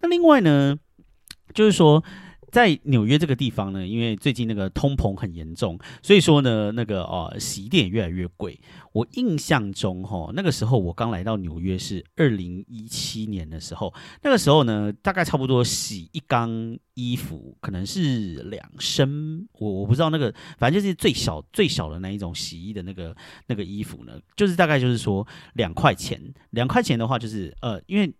[0.00, 0.76] 那另外呢，
[1.52, 2.04] 就是说。
[2.52, 8.60] 在纽约这个地方呢，因为最近那个通膨很严重，所以说呢，那个呃洗衣店越来越贵。
[8.92, 13.92] 我印象中哈，那个时候我刚来到纽约是二零一七年的时候，
[14.22, 28.12] 那个时候呢，大概差不多洗一缸衣服可能是两升，我我不知道那个，反正就是最小最小的那一种洗衣的那个那个衣服呢，就是大概就是说两块钱，两块钱的话就是呃，因为。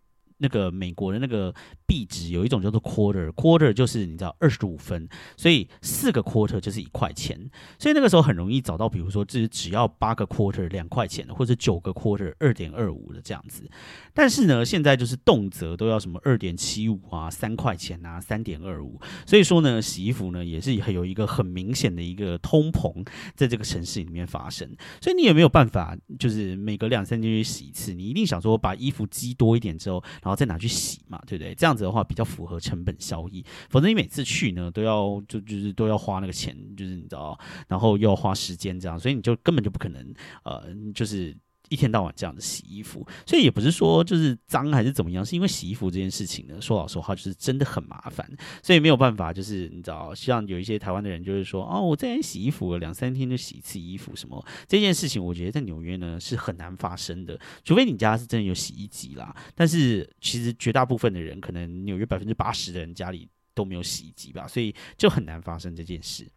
[0.42, 1.54] 那个美国的那个
[1.86, 7.38] 币值有一种叫做 quarter，quarter 就是你知道二十五分，所以四个 quarter 就是一块钱，
[7.78, 13.70] 所以那个时候很容易找到，比如说这只要八个 quarter 两块钱的，或者九个 quarter 二点二五的这样子。
[14.12, 19.00] 但是呢，现在就是动辄都要什么二点七五啊，三块钱啊，三点二五。
[19.24, 24.68] 所以说呢，洗衣服呢也是有一个很明显的一个通膨在这个城市里面发生。
[25.00, 30.31] 所以你也没有办法，就是每隔两三天去洗一次，你一定想说把衣服积多一点之后，然后。
[30.34, 31.54] 再拿去洗嘛，对不对？
[31.54, 40.14] 这样子的话比较符合成本效益，否则你每次去呢都要就就是都要花那个钱，就是你知道，然后又要花时间这样，所以你就根本就不可能
[40.44, 40.64] 呃，
[40.94, 41.36] 就是。
[41.72, 48.28] 一天到晚这样子洗衣服，所以也不是说就是脏还是怎么样，是因为洗衣服这件事情呢，说老实话就是真的很麻烦，
[48.62, 59.34] 所以没有办法，就是你知道，像有一些台湾的人就是说，哦，我在洗衣服两三天就洗一次衣服，什么这件事情，我觉得在纽约呢是很难发生的，除非你家是真的有洗衣机啦。
[59.54, 66.28] 但是其实绝大部分的人，可能纽约百分之八十的人家里都没有洗衣机吧，所以就很难发生这件事。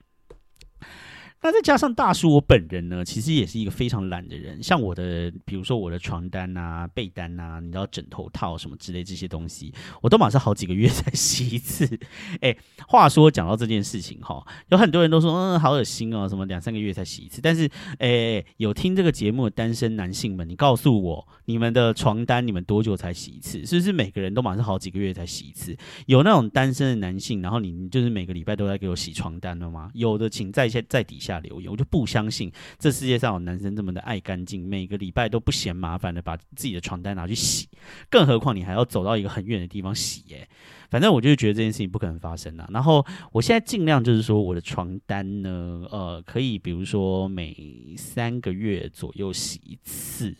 [1.42, 4.64] 那再加上大叔，我本人呢，其实也是一个非常懒的人。
[4.64, 9.72] 像我的，比如说我的床单啊、被单啊，你知道枕头套什么之类这些东西，
[10.02, 11.88] 我都马上好几个月才洗一次。
[12.42, 12.58] 哎，
[12.88, 17.42] 话说讲到这件事情哈，有很多人都说，嗯，好恶心哦，什么两三个月才洗一次。
[17.44, 17.70] 但是，
[18.00, 23.64] 哎，有听这个节目的单身男性们，你告诉我，你们的床单你们多久才洗一次？
[23.68, 25.78] 是不是每个人都马上好几个月才洗一次？
[26.08, 29.92] 有那种单身的男性，然后你就是每个礼拜都在给我洗床单了吗？
[29.94, 31.25] 有的，请在线在底下。
[31.26, 37.68] 下留言，我就不相信这世界上有男生这么的爱干净，每个礼拜都不嫌麻烦的把自己的床单拿去洗，
[38.10, 40.48] 更何况你还要走到一个很远的地方洗，耶。
[40.92, 42.70] 反正我就觉得这件事情不可能发生啊。
[42.72, 50.36] 然后我现在尽量就是说，我的床单呢，呃，可以比如说每三个月左右洗一次。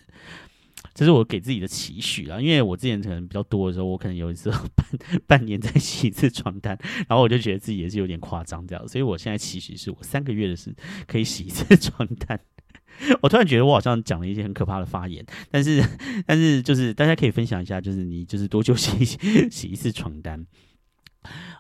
[0.94, 4.86] 这是我给自己的期许啊，因为我之前可能比较多的时候，我可能有一次 半
[5.28, 6.78] 半年再洗一次床单，
[7.08, 10.76] 然后我就觉得自己也是有点夸张这样，所以我现在期许是我三个月的是
[11.08, 12.40] 可以洗一次 床单。
[13.22, 15.84] 我突然觉得我好像讲了一些很可怕的发言，但是
[16.26, 19.04] 但是就是大家可以分享一下，就是你就是多久洗
[19.52, 20.46] 洗一次床单？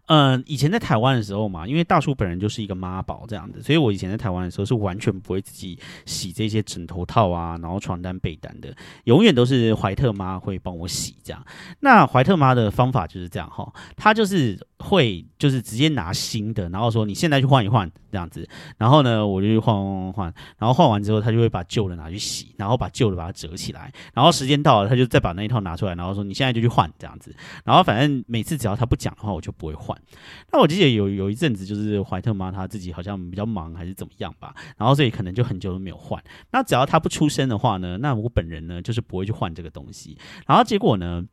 [0.08, 11.44] 嗯，以前在台湾的时候嘛，因为大叔本人就是一个妈宝这样子，所以我以前在台湾的时候是完全不会自己洗这些枕头套啊，然后床单被单的，永远都是怀特妈会帮我洗这样。
[11.80, 30.00] 那怀特妈的方法就是这样哈，她就是会就是直接拿新的，然后说你现在去换一换这样子，然后呢我就去换换换，然后换完之后他就会把旧的拿去洗，然后把旧的把它折起来，然后时间到了他就再把那一套拿出来，然后说你现在就去换这样子，然后反正每次只要他不讲的话，我就不会换。
[30.52, 36.24] 那我记得有有一阵子，就是怀特妈她自己好像比较忙还是怎么样吧，然后所以可能就很久都没有换。
[36.52, 40.18] 那只要他不出声的话呢，那我本人呢就是不会去换这个东西。
[40.46, 41.24] 然后结果呢？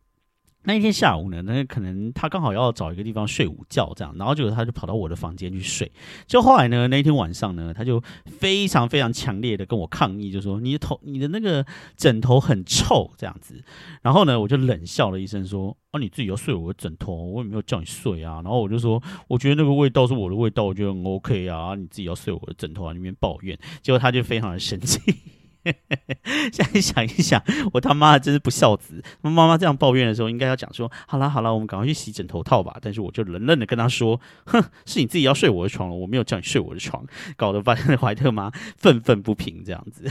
[0.65, 5.91] 那一天下午呢，那可能他刚好要找一个地方睡午觉，这样，然后结果他就跑到我的房间去睡。
[6.27, 13.63] 就后来呢，那一天晚上呢，他就非常非常强烈的跟我抗议，就说你的头、你的那个枕头很臭，这样子。
[14.03, 25.01] 然后呢，我就冷笑了一声，说：“哦，你自己要睡我的枕头，我也没有叫你睡啊。”然后我就说：“我觉得那个味道是我的味道，我觉得很 OK 啊，你自己要睡我的枕头啊，里面抱怨。”结果他就非常的生气。
[26.53, 27.43] 现在想一想，
[27.73, 29.03] 我他妈真是不孝子！
[29.21, 37.07] 妈妈这样抱怨的时候，应该要讲说：“好啦好啦，我们赶快去洗枕头套吧。”但是我就冷冷的跟他说：“哼，是你自己要睡我的床了，我没有叫你睡我的床。”
[37.37, 40.05] 搞得发 现怀特妈愤愤不平这样子。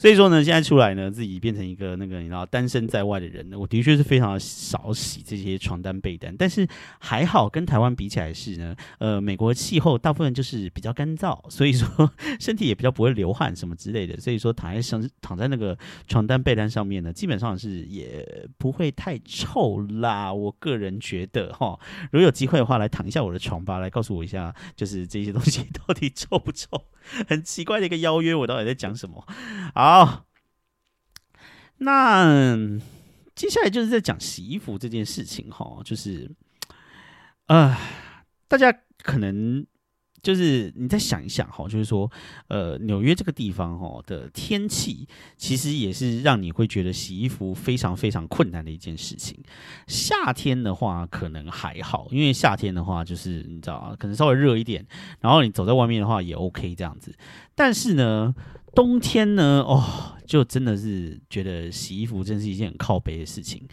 [0.00, 6.66] 所以说呢，现在出来呢，自己变成一个那个你知道单身在外的人呢，我的确是非常少洗这些床单被单，但是
[6.98, 15.76] 还好跟台湾比起来是呢，呃，美国气候大部分就是比较干燥，所以说身体也比较不会流汗什么之类的，所以说躺在上躺在那个
[16.08, 18.26] 床单被单上面呢，基本上是也
[18.56, 20.32] 不会太臭啦。
[20.32, 21.78] 我个人觉得哈，
[22.10, 26.86] 如果有机会的话，来躺一下我的床吧，来告诉我一下，就是这些东西到底臭不臭？
[27.28, 29.26] 很奇怪的一个邀约，我到底在讲什么？
[29.74, 30.26] 好，
[31.78, 32.56] 那
[33.34, 36.30] 接下来就是在讲洗衣服这件事情哈，就是，
[37.46, 37.76] 呃，
[38.48, 38.70] 大家
[39.02, 39.66] 可能
[40.22, 42.10] 就是你再想一想哈，就是说，
[42.48, 45.06] 呃，纽约这个地方哈的天气，
[45.36, 49.38] 其实也是让你会觉得洗衣服非常非常困难的一件事情。
[49.86, 54.86] 夏天的话可能还好，因为夏天的话就是你知道啊，可能稍微热一点，
[55.20, 57.14] 然后你走在外面的话也 OK 这样子。
[57.54, 58.34] 但是呢，
[58.74, 63.66] 冬天呢，哦，就真的是觉得洗衣服真是一件很靠背的事情。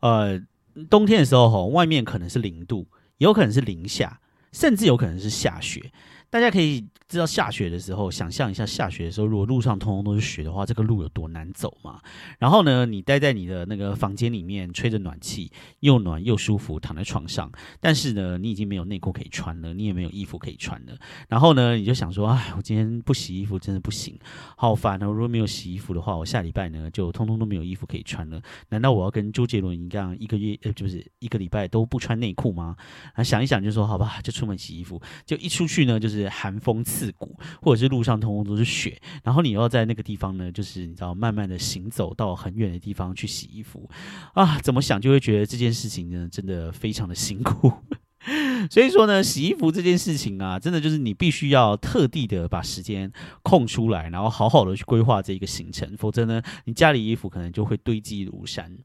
[0.00, 0.40] 呃，
[0.88, 2.86] 冬天的时候哈，外面可能是零度，
[3.18, 4.20] 有可能是零下。
[4.52, 5.92] 甚至有可能是下雪，
[6.30, 6.86] 大家可以。
[7.10, 12.00] 知道下雪的时候，想象一下下雪的时候，如果路上通通都是雪的话，这个路有多难走嘛？
[12.38, 15.50] 然后呢，你待在你的那个房间里面，吹着暖气，
[15.80, 17.50] 又暖又舒服，躺在床上。
[17.80, 20.96] 但是呢，你已经没有内裤可以穿了，你也没有衣服可以穿了。
[21.28, 24.16] 然后呢，你就想说，哎，我今天不洗衣服真的不行，
[24.56, 25.06] 好烦哦！
[25.06, 28.40] 如果没有洗衣服的话，我下礼拜呢就通通都没有衣服可以穿了。
[28.68, 32.76] 难道我要跟周杰伦一样，一个月呃，就是一个礼拜都不穿内裤吗？
[33.14, 35.02] 啊，想一想就说好吧，就出门洗衣服。
[35.26, 36.99] 就一出去呢，就是寒风刺。
[37.00, 43.88] 刺骨，或者是路上通通都是雪，然后你要在那个地方呢，就是你知道，慢慢的行走到很远的地方去洗衣服
[44.34, 47.72] 啊，怎么想就会觉得这件事情呢，真的非常的辛苦。
[48.70, 53.10] 所以说呢，洗衣服这件事情啊，真的就是你必须要特地的把时间
[53.42, 58.76] 空出来，然后好好的去规划这一个行程，否则呢，你家里衣服可能就会堆积如山。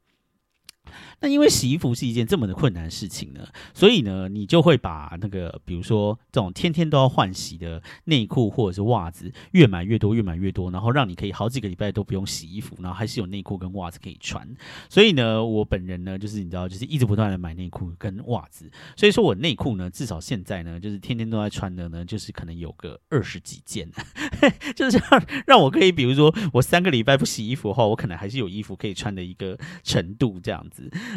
[1.21, 14.47] 那因为洗衣服是一件这么的困难的事情呢，所以呢，你就会把那个，比如说这种天天都要换洗的内裤或者是袜子，越买越多，越买越多，然后让你可以好几个礼拜都不用洗衣服，然后还是有内裤跟袜子可以穿。
[14.89, 18.69] 所以呢，我本人呢，就是你知道，就是一直不断的买内裤跟袜子。
[18.95, 23.89] 所以说我内裤呢，至少现在呢，就是天天都在穿的呢，就是可能有个二十几件，
[24.75, 30.74] 就是让让我可以，比如说我三个礼拜不洗衣服的话，我可能还是有衣服可以穿的一个程度这样子。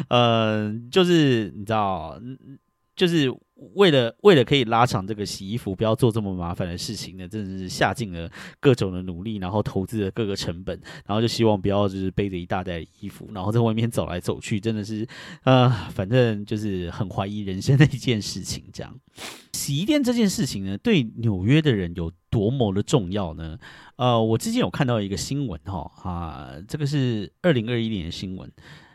[0.09, 2.19] 呃，就是你知道，
[2.95, 3.33] 就是
[3.75, 8.29] 为了为了可以拉长这个洗衣服，不要做这么麻烦的事情呢，真的是下尽了
[8.59, 15.07] 各种的努力，然后投资了各个成本，然后就希望不要就是背着一大袋衣服，然后在外面走来走去，真的是
[15.43, 18.65] 呃，反正就是很怀疑人生的一件事情。
[18.73, 18.93] 这样，
[19.53, 23.57] 洗衣店这件事情呢，对纽约的人有多么的重要呢？
[23.95, 28.51] 呃，我之前有看到一个新闻哈啊，这个是二零二一年的新闻。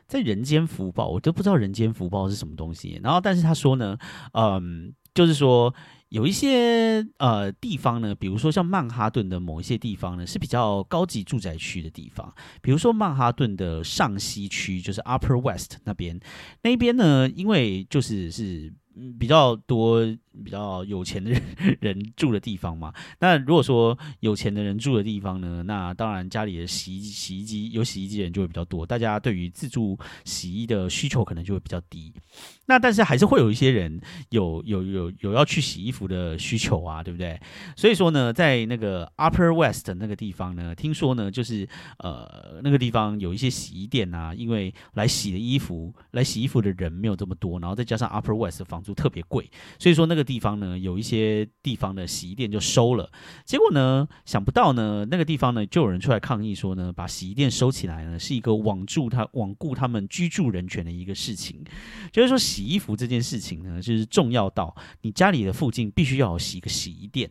[0.06, 3.00] 在人间福报，我都不知道人间福报是什么东西。
[3.02, 3.96] 然后，但是他说呢，
[4.32, 5.74] 嗯，就是说
[6.10, 12.32] 有一些呃地方呢，比如说像曼哈顿的某一些地方呢，是比较高级住宅区的地方。
[12.60, 16.18] 比如说曼哈顿的上西区，就是 Upper West 那边，
[16.62, 18.72] 那边呢，因为就是是
[19.18, 20.04] 比较多。
[20.42, 21.30] 比较有钱的
[21.80, 32.12] 人住的地方嘛，那如果说有钱的人住的地方呢，那当然家里的洗衣洗衣机有洗衣机的人就会比较多，大家对于自助洗衣的需求可能就会比较低。
[32.66, 37.38] 那但是还是会有一些人有有有有要去洗衣服的需求啊，对不对？
[37.76, 41.68] 所以说呢，在那个 Upper West 那个地方呢，听说呢就是
[41.98, 50.23] 呃那个地方有一些洗衣店啊，因为来洗的衣服来洗衣服的人没有这么多，然后再加上 Upper West 的房租特别贵，所以说那个。
[50.24, 53.10] 地方呢，有一些地方的洗衣店就收了，
[53.44, 61.62] 结果呢，想不到呢，那个地方呢，就有人出来抗议说呢，把洗衣店收起来呢，是一个罔住他罔顾他们居住人权的一个事情。
[62.10, 67.30] 就是说，洗衣服这件事情呢，就是重要到你家里的附近必须要洗一个洗衣店，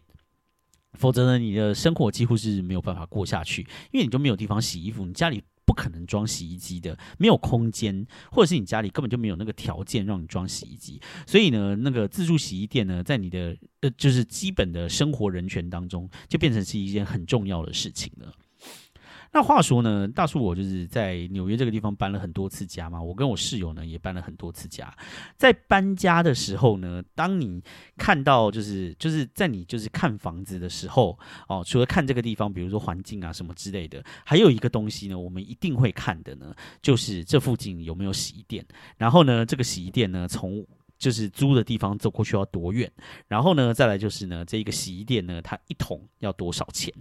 [0.93, 5.43] 否则呢，你的生活几乎是没有办法过下去，因为你就没有地方洗衣服，你家里。
[5.65, 18.33] 不可能装洗衣机的，没有空间，或者是你家里根本就没有那个条件让你装洗衣机，所以呢，那个自助洗衣店呢，在你的呃，就是基本的生活人权当中，就变成是一件很重要的事情了。
[19.33, 24.95] 那话说呢，大叔我就是在纽约这个地方搬了很多次家嘛，我跟我室友呢也搬了很多次家。
[25.35, 27.59] 在搬家的时候呢，当你
[27.97, 31.17] 看到就是就是在你就是看房子的时候
[31.47, 38.63] 哦，除了看这个地方，比如说环境啊什么之类的，还有一个东西呢，我们一定会看的呢，就是这附近有没有洗衣店。
[38.97, 40.63] 然后呢，这个洗衣店呢，从
[40.99, 42.91] 就是租的地方走过去要多远？
[43.27, 46.93] 然后呢，再来就是呢，这一个洗衣店呢，它一桶要多少钱？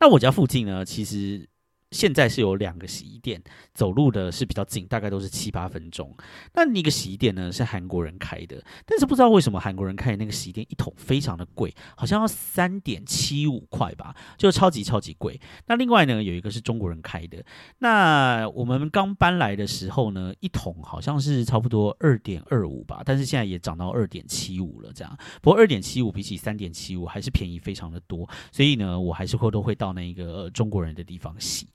[0.00, 1.48] 那我家附近呢，其实。
[1.90, 3.42] 现在是有两个洗衣店，
[3.74, 6.14] 走路的是比较近，大概都是七八分钟。
[6.54, 15.40] 那一个洗衣店呢是韩国人开的，但是不知道为什么韩国人开的那个洗衣店一桶非常的贵，好像要三点七五块吧，就超级超级贵。
[15.66, 17.44] 那另外呢有一个是中国人开的，
[17.78, 25.18] 那我们刚搬来的时候呢，一桶好像是差不多二点二五吧，但是现在也涨到二点七五了这样。
[25.42, 31.66] 不过二点七五比起三点七五还是便宜非常的多，所以呢我还是会都会到那个中国人的地方洗。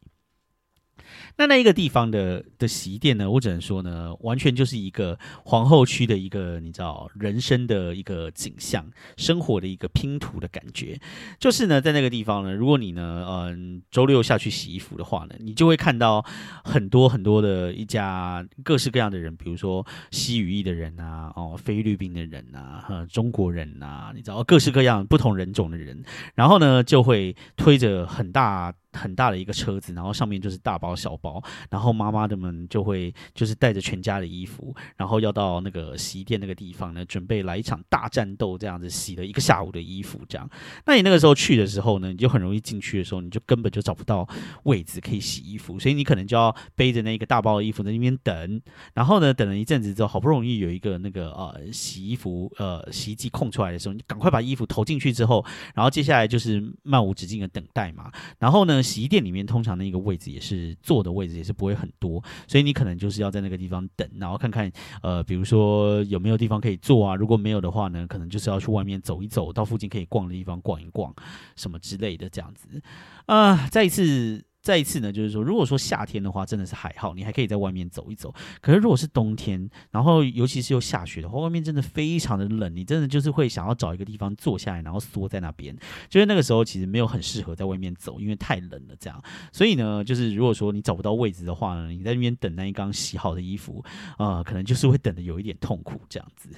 [1.38, 8.86] 那那一个地方的的洗衣店呢，我只能说呢，完全就是一个皇后区的一个你知道人生的一个景象，
[9.18, 11.00] 生活的一个拼图的感觉。
[11.40, 16.26] 就是呢，在那个地方呢，如果你呢，嗯，周六下去洗衣服的话呢，你就会看到
[16.64, 26.04] 很多很多的一家各式各样的人，比如说西语裔的人啊，哦，菲律宾的人啊，和中国人啊，你知道各式各样不同人种的人，
[26.34, 28.74] 然后呢，就会推着很大。
[28.96, 40.50] 很大的一个车子，然后上面就是大包小包，然后妈妈的们就会就是带着全家的衣服，然后要到那个洗衣店那个地方呢，准备来一场大战斗，这样子洗了一个下午的衣服，这样。
[40.86, 44.28] 那你那个时候去的时候呢，你就很容易进去的时候，你就根本就找不到
[44.64, 48.62] 位置可以洗衣服，所以你可能就要背着那个大包的衣服在那边等，
[48.94, 58.82] 然后呢，等了一阵子之后，好不容易有一个那个呃洗衣服呃洗衣机空出来的时候，你赶快把衣服投进去之后，然后接下来就是漫无止境的等待嘛，然后呢。
[58.86, 64.72] 洗衣店里面通常那个位置也是坐的位置，也是不会很多，所以你可能就是要在那个地方等，然后看看
[65.02, 67.16] 呃，比如说有没有地方可以坐啊。
[67.16, 71.14] 如果没有的话呢，可能就是要去外面走一走，到附近可以逛的地方逛一逛，
[71.56, 72.82] 什么之类的这样子
[73.26, 73.68] 啊。
[73.68, 74.46] 再一次。
[74.66, 78.34] 再一次呢，就是说，如果说夏天的话，真的是还好，你还可以在外面走一走。
[78.62, 85.78] 可是如果是冬天，然后尤其是又下雪的话，外面真的非常的冷，你真的就是会想要找一个地方坐下来，然后缩在那边。
[86.10, 89.24] 就是那个时候其实没有很适合在外面走，因为太冷了这样。
[89.52, 93.86] 所以呢，就是如果说你找不到位置的话呢，你在那边等那一缸洗好的衣服，
[94.18, 96.50] 呃，可能就是会等的有一点痛苦这样子。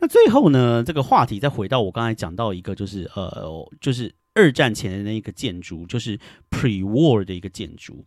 [0.00, 4.12] 那最后呢，这个话题再回到我刚才讲到一个，就是呃，就是。
[4.36, 6.16] 二战前的那个建筑，就是
[6.50, 8.04] pre-war 的一个建筑。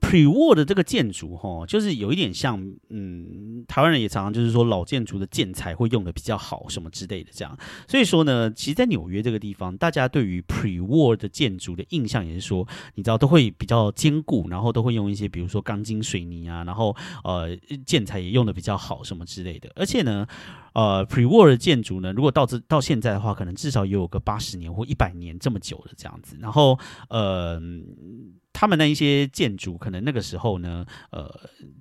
[0.00, 7.56] Pre-war 的这个建筑，哈，就是有一点像，嗯，台湾人也常常就是说老建筑的建材会用的比较好，什么之类的这样。
[7.88, 16.94] 所以说呢，其实，在纽约这个地方，大家对于 pre-war 的建筑的印象也是说，你知道都会比较坚固，然后都会用一些比如说钢筋水泥啊，然后
[17.24, 19.70] 呃建材也用的比较好，什么之类的。
[19.74, 20.26] 而且呢，
[20.74, 26.36] 呃，pre-war 的建筑呢，如果到这到现在的话，可能至少也有个八十年或一百年这么久的这样子。
[26.40, 26.78] 然后，
[27.08, 27.60] 呃。
[28.58, 31.30] 他们那一些建筑，可能那个时候呢，呃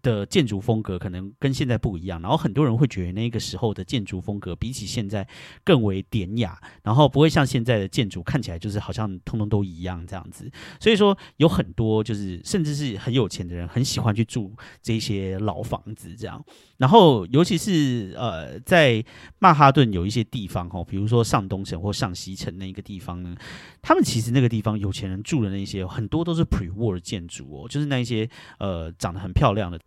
[0.02, 5.26] 的建筑风格可能跟现在不一样，然后很多人会觉得那个时候的建筑风格比起现在
[5.64, 10.52] 更为典雅，然后不会像现在的建筑看起来就是好像通通都一样这样子。
[10.78, 16.44] 所以说有很多就是甚至是很有钱的人很喜欢去住这些老房子这样。
[16.76, 19.02] 然后尤其是呃在
[19.40, 23.34] 曼哈顿有一些地方哦，比如说上东城或上西城那一个地方呢，
[23.82, 26.44] 他们其实那个地方有钱人住的那些很多都是。
[26.70, 29.80] Pre-war 建筑哦，就是那一些呃长得很漂亮的，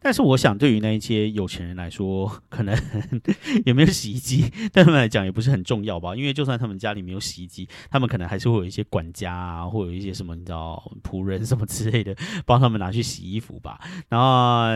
[0.00, 2.76] 但是我想对于那一些有钱人来说，可能
[3.66, 6.14] 有没有洗衣机，对他们来讲也不是很重要吧。
[6.16, 12.14] 因为就算他们家里没有洗衣机，他们可能还是会有一些管家啊，或有一些什么你知道仆人什么之类的，
[12.46, 13.80] 帮他们拿去洗衣服吧。
[14.08, 14.66] 然后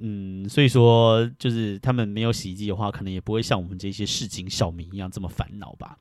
[0.00, 5.98] 嗯，所以说就是他们没有洗衣机的话，可能也不会像我们这些市井小民一样这么烦恼吧。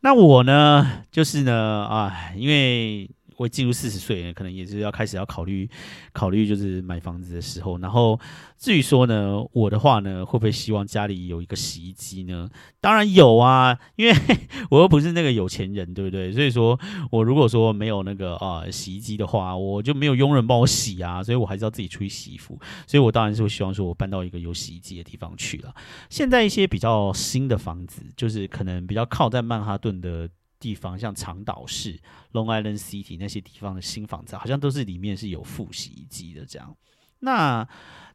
[0.00, 3.10] 那我呢，就是呢啊，因为。
[3.36, 5.68] 会进入四十岁，可能也是要开始要考虑
[6.12, 7.78] 考虑，就是买房子的时候。
[7.78, 8.18] 然后
[8.58, 12.48] 至于说呢，我的话呢，会不会希望家里有一个洗衣机呢？
[12.80, 14.14] 当然有啊，因为
[14.70, 16.32] 我又不是那个有钱人，对不对？
[16.32, 16.78] 所以说
[17.10, 22.58] 我如果说没有那个啊洗衣机的话，我就没有佣人帮我洗啊，所以我还是要自己出去洗衣服。
[22.86, 25.74] 所以我当然是会希望说我搬到一个有洗衣机的地方去了。
[26.08, 30.28] 现在一些比较新的房子，就是可能比较靠在曼哈顿的。
[30.64, 32.00] 地方像长岛市、
[32.32, 36.46] Long Island City 那些地方的新房子，好像都是里面是有副洗衣机的。
[36.46, 36.74] 这样，
[37.18, 37.68] 那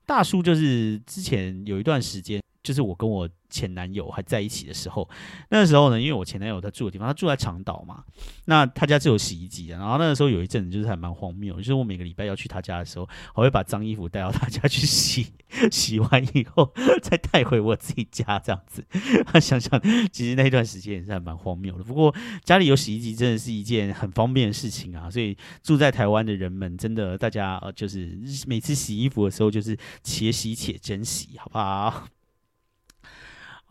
[0.03, 2.41] 大叔就是之前有一段时间。
[2.63, 5.09] 就是我跟我前男友还在一起的时候，
[5.49, 8.03] 那个时候呢，因为我前男友他住的地方，他住在长岛嘛，
[8.45, 9.77] 那他家是有洗衣机的。
[9.77, 15.33] 然后那个时候有一阵子就是还蛮荒谬，就是我每个礼拜要去他家的时候，我会把脏衣服带到他家去洗，
[15.71, 18.85] 洗完以后再带回我自己家这样子。
[19.41, 19.81] 想想
[20.11, 21.83] 其实那段时间也是还蛮荒谬的。
[21.83, 32.05] 不过家里有洗衣机真的是一件很方便的事情啊，所以住在台湾的人们真的大家呃就是每次洗衣服的时候就是且洗且珍惜，好不好？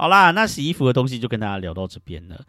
[0.01, 2.41] 好啦，那洗衣服的东西就跟大家聊到这边了。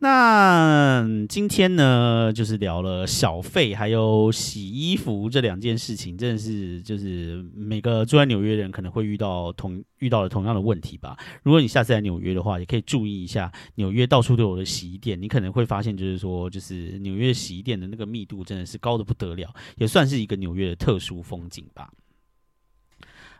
[0.00, 11.16] 那今天呢，就是聊了小费还有洗衣服这两件事情，真的是就是每个住在纽约人可能会遇到同遇到的同样的问题吧。
[11.42, 21.88] 如果你下次来纽约的话，也可以注意一下纽约到处都有的洗衣店，你可能会发现就是说，就是纽约洗衣店的那个密度真的是高的不得了，也算是一个纽约的特殊风景吧。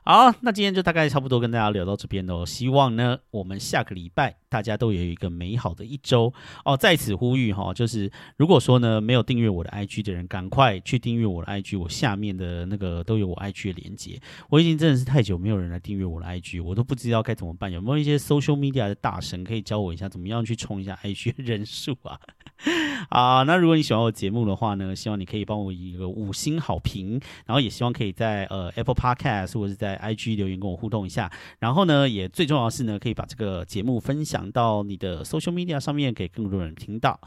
[0.04, 2.44] 好，那今天就大概差不多跟大家聊到这边喽。
[2.44, 6.34] 希望呢，我们下个礼拜大家都有一个美好的一周
[6.64, 6.76] 哦。
[6.76, 14.20] 在此呼吁哈，就是如果说呢没有订阅我的 IG 的人，赶快去订阅我的 IG，我下面的那个都有我 IG 的连接。
[14.50, 17.70] 我已经真的是太久没有人来订阅我的 IG，我都不知道该怎么办。
[17.70, 22.18] 有没有一些 social media 的大神可以教我一下，怎么样去冲一下 IG 的人数啊？
[23.08, 31.30] 啊，那如果你喜欢我节目的话呢，希望你可以帮我一个五星好评，然后也希望可以在呃 Apple Podcast 或者是在在 IG 留言跟我互动一下。
[31.58, 37.20] 然后呢，也最重要是呢，可以把这个节目分享到你的 social media 上面，给更多人听到。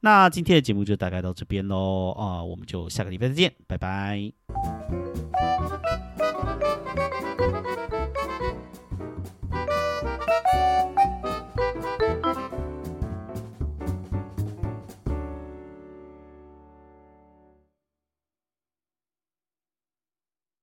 [0.00, 5.05] 那今天的节目就大概到这边喽，啊，我们就下个礼拜再见，拜拜。